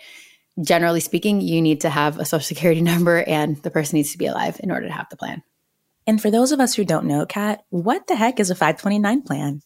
generally 0.63 1.01
speaking 1.01 1.41
you 1.41 1.63
need 1.63 1.81
to 1.81 1.89
have 1.89 2.19
a 2.19 2.25
social 2.25 2.45
security 2.45 2.81
number 2.83 3.23
and 3.23 3.57
the 3.63 3.71
person 3.71 3.97
needs 3.97 4.13
to 4.13 4.19
be 4.19 4.27
alive 4.27 4.61
in 4.63 4.71
order 4.71 4.87
to 4.87 4.93
have 4.93 5.09
the 5.09 5.17
plan 5.17 5.43
and 6.07 6.21
for 6.21 6.31
those 6.31 6.53
of 6.53 6.61
us 6.61 6.75
who 6.75 6.85
don't 6.85 7.07
know 7.07 7.27
kat 7.27 7.65
what 7.71 8.07
the 8.07 8.17
heck 8.17 8.41
is 8.41 8.51
a 8.51 8.55
529 8.55 9.23
plan 9.23 9.61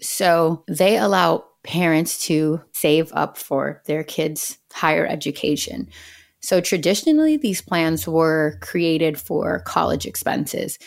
so 0.00 0.64
they 0.68 0.96
allow 0.96 1.44
parents 1.64 2.26
to 2.26 2.60
save 2.72 3.12
up 3.12 3.38
for 3.38 3.82
their 3.86 4.02
kids 4.02 4.58
higher 4.72 5.06
education 5.06 5.88
so 6.42 6.60
traditionally, 6.60 7.36
these 7.36 7.62
plans 7.62 8.06
were 8.06 8.58
created 8.60 9.18
for 9.18 9.60
college 9.60 10.06
expenses. 10.06 10.78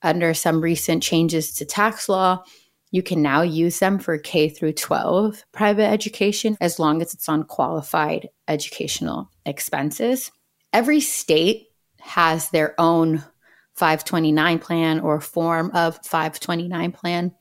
Under 0.00 0.32
some 0.32 0.62
recent 0.62 1.02
changes 1.02 1.52
to 1.54 1.66
tax 1.66 2.08
law, 2.08 2.42
you 2.90 3.02
can 3.02 3.22
now 3.22 3.42
use 3.42 3.78
them 3.78 3.98
for 3.98 4.18
K 4.18 4.48
through 4.48 4.72
12 4.72 5.44
private 5.52 5.88
education 5.88 6.56
as 6.60 6.78
long 6.78 7.02
as 7.02 7.14
it's 7.14 7.28
on 7.28 7.44
qualified 7.44 8.28
educational 8.48 9.30
expenses. 9.44 10.30
Every 10.72 11.00
state 11.00 11.68
has 12.00 12.50
their 12.50 12.74
own 12.80 13.22
529 13.74 14.58
plan 14.58 15.00
or 15.00 15.20
form 15.20 15.70
of 15.74 15.96
529 16.04 16.92
plan. 16.92 17.32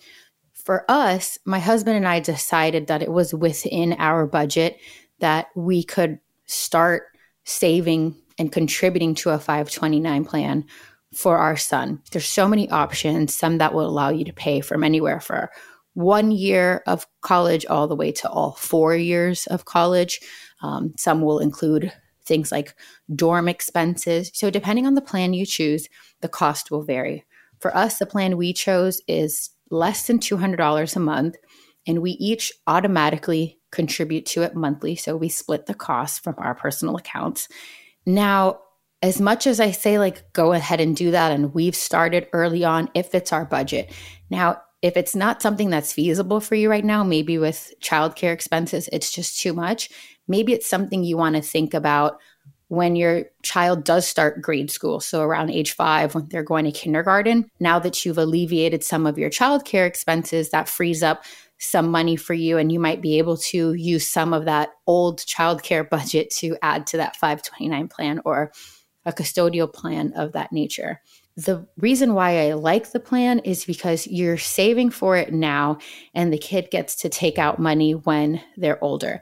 For 0.54 0.86
us, 0.90 1.38
my 1.46 1.60
husband 1.60 1.98
and 1.98 2.08
I 2.08 2.20
decided 2.20 2.88
that 2.88 3.02
it 3.02 3.12
was 3.12 3.34
within 3.34 3.94
our 3.94 4.26
budget 4.26 4.80
that 5.20 5.48
we 5.56 5.84
could 5.84 6.20
start 6.46 7.04
saving 7.44 8.16
and 8.38 8.52
contributing 8.52 9.16
to 9.16 9.32
a 9.32 9.40
529 9.40 10.26
plan 10.26 10.66
for 11.14 11.38
our 11.38 11.58
son. 11.58 12.02
There's 12.12 12.28
so 12.28 12.48
many 12.48 12.70
options, 12.70 13.36
some 13.36 13.58
that 13.58 13.74
will 13.74 13.88
allow 13.88 14.10
you 14.10 14.26
to 14.26 14.34
pay 14.34 14.62
from 14.62 14.84
anywhere 14.84 15.20
for 15.20 15.52
one 15.94 16.32
year 16.32 16.84
of 16.88 17.06
college 17.22 17.66
all 17.66 17.88
the 17.88 17.96
way 17.96 18.12
to 18.14 18.30
all 18.30 18.54
four 18.54 18.96
years 18.96 19.46
of 19.48 19.66
college. 19.66 20.22
Um, 20.62 20.94
some 20.98 21.22
will 21.22 21.40
include 21.40 21.92
things 22.32 22.52
like 22.52 22.74
dorm 23.14 23.50
expenses. 23.50 24.32
So, 24.34 24.50
depending 24.50 24.88
on 24.88 24.96
the 24.96 25.02
plan 25.02 25.34
you 25.34 25.46
choose, 25.46 25.90
the 26.22 26.30
cost 26.30 26.72
will 26.72 26.84
vary. 26.84 27.26
For 27.60 27.76
us, 27.76 28.00
the 28.00 28.06
plan 28.06 28.38
we 28.38 28.54
chose 28.54 29.02
is 29.08 29.50
less 29.70 30.08
than 30.08 30.20
$200 30.20 30.96
a 30.96 31.00
month, 31.00 31.36
and 31.86 32.02
we 32.02 32.12
each 32.12 32.54
automatically 32.68 33.60
contribute 33.72 34.26
to 34.28 34.44
it 34.44 34.56
monthly. 34.56 34.96
So 34.96 35.18
we 35.18 35.30
split 35.30 35.66
the 35.66 35.74
cost 35.74 36.24
from 36.24 36.36
our 36.38 36.56
personal 36.56 36.96
accounts. 36.96 37.48
Now, 38.06 38.60
as 39.02 39.20
much 39.20 39.48
as 39.48 39.60
I 39.60 39.72
say, 39.72 40.00
like, 40.00 40.32
go 40.34 40.54
ahead 40.54 40.80
and 40.80 40.96
do 40.96 41.12
that, 41.12 41.32
and 41.32 41.54
we've 41.54 41.76
started 41.76 42.28
early 42.34 42.64
on 42.64 42.90
if 42.94 43.14
it's 43.16 43.34
our 43.34 43.46
budget. 43.46 43.92
Now, 44.30 44.62
if 44.82 44.98
it's 44.98 45.16
not 45.16 45.42
something 45.42 45.70
that's 45.70 45.94
feasible 45.94 46.40
for 46.40 46.56
you 46.56 46.70
right 46.70 46.86
now, 46.86 47.04
maybe 47.04 47.38
with 47.38 47.74
childcare 47.82 48.34
expenses, 48.34 48.90
it's 48.92 49.12
just 49.12 49.40
too 49.40 49.54
much. 49.54 49.90
Maybe 50.32 50.54
it's 50.54 50.68
something 50.68 51.04
you 51.04 51.18
want 51.18 51.36
to 51.36 51.42
think 51.42 51.76
about 51.76 52.20
when 52.70 52.96
your 52.96 53.26
child 53.44 53.84
does 53.84 54.08
start 54.08 54.42
grade 54.42 54.72
school, 54.72 55.02
so 55.02 55.22
around 55.22 55.50
age 55.50 55.74
five, 55.74 56.16
when 56.16 56.30
they're 56.30 56.42
going 56.42 56.64
to 56.64 56.72
kindergarten, 56.72 57.52
now 57.60 57.78
that 57.80 58.06
you've 58.06 58.18
alleviated 58.18 58.82
some 58.82 59.06
of 59.06 59.18
your 59.18 59.30
childcare 59.30 59.86
expenses, 59.86 60.52
that 60.52 60.70
frees 60.70 61.04
up 61.04 61.26
some 61.58 61.92
money 61.92 62.16
for 62.16 62.34
you, 62.34 62.58
and 62.58 62.72
you 62.72 62.80
might 62.80 63.02
be 63.02 63.18
able 63.18 63.36
to 63.36 63.74
use 63.74 64.08
some 64.08 64.32
of 64.34 64.46
that 64.46 64.70
old 64.88 65.20
childcare 65.20 65.88
budget 65.98 66.30
to 66.30 66.56
add 66.62 66.88
to 66.88 66.96
that 66.96 67.18
529 67.18 67.90
plan 67.90 68.22
or 68.24 68.54
a 69.06 69.12
custodial 69.12 69.72
plan 69.72 70.14
of 70.16 70.32
that 70.32 70.54
nature. 70.54 71.02
The 71.36 71.68
reason 71.76 72.14
why 72.14 72.48
I 72.48 72.54
like 72.54 72.94
the 72.94 73.02
plan 73.02 73.40
is 73.40 73.66
because 73.66 74.08
you're 74.08 74.38
saving 74.38 74.92
for 74.92 75.18
it 75.18 75.34
now, 75.34 75.78
and 76.14 76.32
the 76.32 76.38
kid 76.38 76.70
gets 76.72 76.96
to 76.98 77.10
take 77.10 77.38
out 77.38 77.60
money 77.60 77.96
when 77.96 78.42
they're 78.56 78.82
older. 78.82 79.22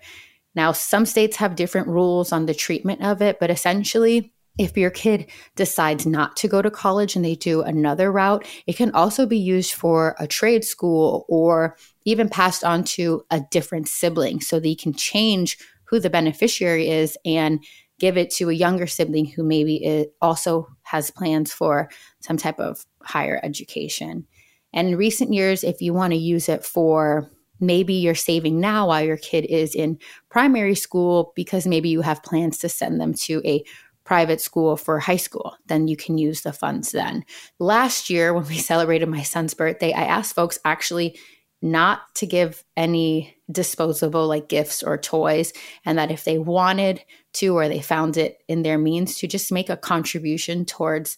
Now, 0.55 0.71
some 0.71 1.05
states 1.05 1.37
have 1.37 1.55
different 1.55 1.87
rules 1.87 2.31
on 2.31 2.45
the 2.45 2.53
treatment 2.53 3.03
of 3.03 3.21
it, 3.21 3.39
but 3.39 3.51
essentially, 3.51 4.33
if 4.57 4.75
your 4.75 4.89
kid 4.89 5.27
decides 5.55 6.05
not 6.05 6.35
to 6.37 6.49
go 6.49 6.61
to 6.61 6.69
college 6.69 7.15
and 7.15 7.23
they 7.23 7.35
do 7.35 7.61
another 7.61 8.11
route, 8.11 8.45
it 8.67 8.75
can 8.75 8.91
also 8.91 9.25
be 9.25 9.37
used 9.37 9.73
for 9.73 10.15
a 10.19 10.27
trade 10.27 10.65
school 10.65 11.25
or 11.29 11.77
even 12.03 12.27
passed 12.27 12.63
on 12.65 12.83
to 12.83 13.23
a 13.31 13.39
different 13.51 13.87
sibling 13.87 14.41
so 14.41 14.59
they 14.59 14.75
can 14.75 14.93
change 14.93 15.57
who 15.85 15.99
the 15.99 16.09
beneficiary 16.09 16.89
is 16.89 17.17
and 17.23 17.63
give 17.99 18.17
it 18.17 18.29
to 18.31 18.49
a 18.49 18.53
younger 18.53 18.85
sibling 18.85 19.25
who 19.25 19.43
maybe 19.43 20.07
also 20.21 20.67
has 20.83 21.09
plans 21.09 21.53
for 21.53 21.89
some 22.19 22.37
type 22.37 22.59
of 22.59 22.85
higher 23.01 23.39
education. 23.43 24.27
And 24.73 24.89
in 24.89 24.97
recent 24.97 25.33
years, 25.33 25.63
if 25.63 25.81
you 25.81 25.93
want 25.93 26.11
to 26.11 26.19
use 26.19 26.49
it 26.49 26.65
for 26.65 27.29
maybe 27.59 27.93
you're 27.93 28.15
saving 28.15 28.59
now 28.59 28.87
while 28.87 29.03
your 29.03 29.17
kid 29.17 29.45
is 29.45 29.75
in 29.75 29.99
primary 30.29 30.75
school 30.75 31.33
because 31.35 31.67
maybe 31.67 31.89
you 31.89 32.01
have 32.01 32.23
plans 32.23 32.57
to 32.59 32.69
send 32.69 32.99
them 32.99 33.13
to 33.13 33.41
a 33.45 33.63
private 34.09 34.41
school 34.41 34.75
for 34.75 34.99
high 34.99 35.17
school, 35.17 35.55
then 35.67 35.87
you 35.87 35.95
can 35.95 36.17
use 36.17 36.41
the 36.41 36.51
funds 36.51 36.91
then. 36.91 37.23
Last 37.59 38.09
year, 38.09 38.33
when 38.33 38.47
we 38.47 38.57
celebrated 38.71 39.07
my 39.07 39.21
son's 39.21 39.53
birthday, 39.53 39.93
I 39.93 40.05
asked 40.05 40.33
folks 40.33 40.57
actually 40.65 41.19
not 41.61 42.01
to 42.15 42.25
give 42.25 42.63
any 42.75 43.35
disposable 43.51 44.27
like 44.27 44.49
gifts 44.49 44.81
or 44.81 44.97
toys, 44.97 45.53
and 45.85 45.97
that 45.99 46.09
if 46.09 46.23
they 46.23 46.39
wanted 46.39 47.03
to 47.33 47.55
or 47.55 47.67
they 47.67 47.81
found 47.81 48.17
it 48.17 48.39
in 48.47 48.63
their 48.63 48.79
means 48.79 49.17
to 49.17 49.27
just 49.27 49.51
make 49.51 49.69
a 49.69 49.77
contribution 49.77 50.65
towards 50.65 51.17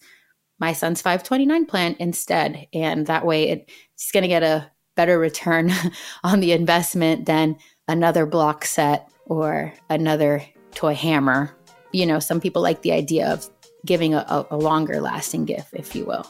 my 0.60 0.74
son's 0.74 1.02
529 1.02 1.66
plan 1.66 1.96
instead. 2.00 2.68
And 2.74 3.08
that 3.08 3.26
way 3.26 3.50
it's 3.50 4.12
going 4.12 4.24
to 4.24 4.28
get 4.28 4.44
a 4.44 4.70
better 4.96 5.18
return 5.18 5.72
on 6.24 6.40
the 6.40 6.52
investment 6.52 7.26
than 7.26 7.58
another 7.88 8.26
block 8.26 8.66
set 8.66 9.12
or 9.26 9.74
another 9.90 10.44
toy 10.74 10.94
hammer. 10.94 11.56
You 11.92 12.06
know, 12.06 12.20
some 12.20 12.40
people 12.40 12.62
like 12.62 12.82
the 12.82 12.92
idea 12.92 13.32
of 13.32 13.50
giving 13.86 14.14
a, 14.14 14.46
a 14.50 14.58
longer 14.58 15.02
lasting 15.02 15.46
gift, 15.46 15.74
if 15.74 15.96
you 15.96 16.06
will. 16.06 16.26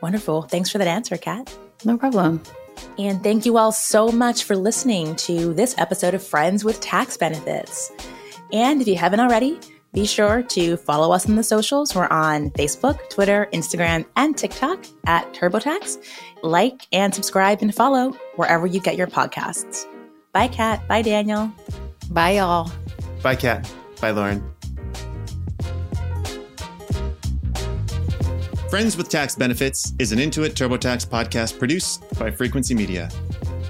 Wonderful. 0.00 0.42
Thanks 0.42 0.70
for 0.70 0.78
that 0.78 0.88
answer, 0.88 1.16
Kat. 1.16 1.54
No 1.84 1.98
problem. 1.98 2.42
And 2.98 3.22
thank 3.22 3.44
you 3.44 3.58
all 3.58 3.72
so 3.72 4.10
much 4.10 4.44
for 4.44 4.56
listening 4.56 5.14
to 5.16 5.52
this 5.54 5.74
episode 5.78 6.14
of 6.14 6.22
Friends 6.22 6.64
with 6.64 6.80
Tax 6.80 7.16
Benefits. 7.16 7.92
And 8.52 8.80
if 8.80 8.88
you 8.88 8.96
haven't 8.96 9.20
already, 9.20 9.60
be 9.92 10.06
sure 10.06 10.42
to 10.42 10.76
follow 10.76 11.12
us 11.12 11.28
on 11.28 11.36
the 11.36 11.42
socials. 11.42 11.94
We're 11.94 12.06
on 12.08 12.50
Facebook, 12.50 13.08
Twitter, 13.10 13.48
Instagram, 13.52 14.04
and 14.16 14.36
TikTok 14.36 14.84
at 15.06 15.32
TurboTax. 15.34 15.98
Like 16.42 16.86
and 16.92 17.14
subscribe 17.14 17.60
and 17.62 17.74
follow 17.74 18.12
wherever 18.36 18.66
you 18.66 18.80
get 18.80 18.96
your 18.96 19.08
podcasts. 19.08 19.84
Bye, 20.32 20.48
Kat. 20.48 20.86
Bye, 20.86 21.02
Daniel. 21.02 21.52
Bye, 22.10 22.32
y'all. 22.32 22.70
Bye, 23.22 23.36
Kat. 23.36 23.70
Bye, 24.00 24.10
Lauren. 24.12 24.44
Friends 28.70 28.96
with 28.96 29.08
Tax 29.08 29.34
Benefits 29.34 29.94
is 29.98 30.12
an 30.12 30.20
Intuit 30.20 30.50
TurboTax 30.50 31.08
podcast 31.08 31.58
produced 31.58 32.04
by 32.16 32.30
Frequency 32.30 32.72
Media. 32.72 33.10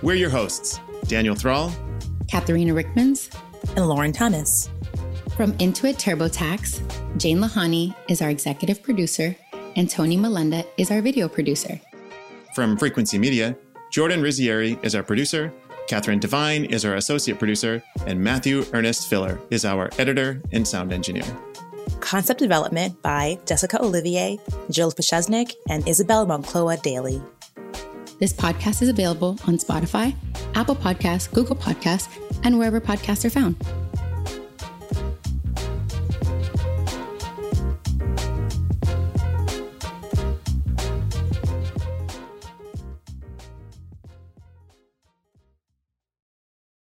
We're 0.02 0.16
your 0.16 0.28
hosts, 0.28 0.78
Daniel 1.06 1.34
Thrall, 1.34 1.72
Katharina 2.30 2.74
Rickmans, 2.74 3.34
and 3.76 3.88
Lauren 3.88 4.12
Thomas. 4.12 4.68
From 5.40 5.54
Intuit 5.54 5.94
TurboTax, 5.94 7.16
Jane 7.16 7.38
Lahani 7.38 7.94
is 8.10 8.20
our 8.20 8.28
executive 8.28 8.82
producer, 8.82 9.34
and 9.74 9.88
Tony 9.88 10.18
Melenda 10.18 10.66
is 10.76 10.90
our 10.90 11.00
video 11.00 11.30
producer. 11.30 11.80
From 12.54 12.76
Frequency 12.76 13.18
Media, 13.18 13.56
Jordan 13.90 14.20
Rizzieri 14.20 14.78
is 14.84 14.94
our 14.94 15.02
producer, 15.02 15.50
Catherine 15.88 16.18
Devine 16.18 16.66
is 16.66 16.84
our 16.84 16.96
associate 16.96 17.38
producer, 17.38 17.82
and 18.04 18.22
Matthew 18.22 18.66
Ernest 18.74 19.08
Filler 19.08 19.40
is 19.48 19.64
our 19.64 19.88
editor 19.98 20.42
and 20.52 20.68
sound 20.68 20.92
engineer. 20.92 21.24
Concept 22.00 22.38
development 22.38 23.00
by 23.00 23.38
Jessica 23.46 23.82
Olivier, 23.82 24.38
Jill 24.68 24.92
Pachesnik, 24.92 25.54
and 25.70 25.88
Isabel 25.88 26.26
Moncloa 26.26 26.82
Daly. 26.82 27.22
This 28.18 28.34
podcast 28.34 28.82
is 28.82 28.90
available 28.90 29.38
on 29.46 29.56
Spotify, 29.56 30.14
Apple 30.54 30.76
Podcasts, 30.76 31.32
Google 31.32 31.56
Podcasts, 31.56 32.14
and 32.44 32.58
wherever 32.58 32.78
podcasts 32.78 33.24
are 33.24 33.30
found. 33.30 33.56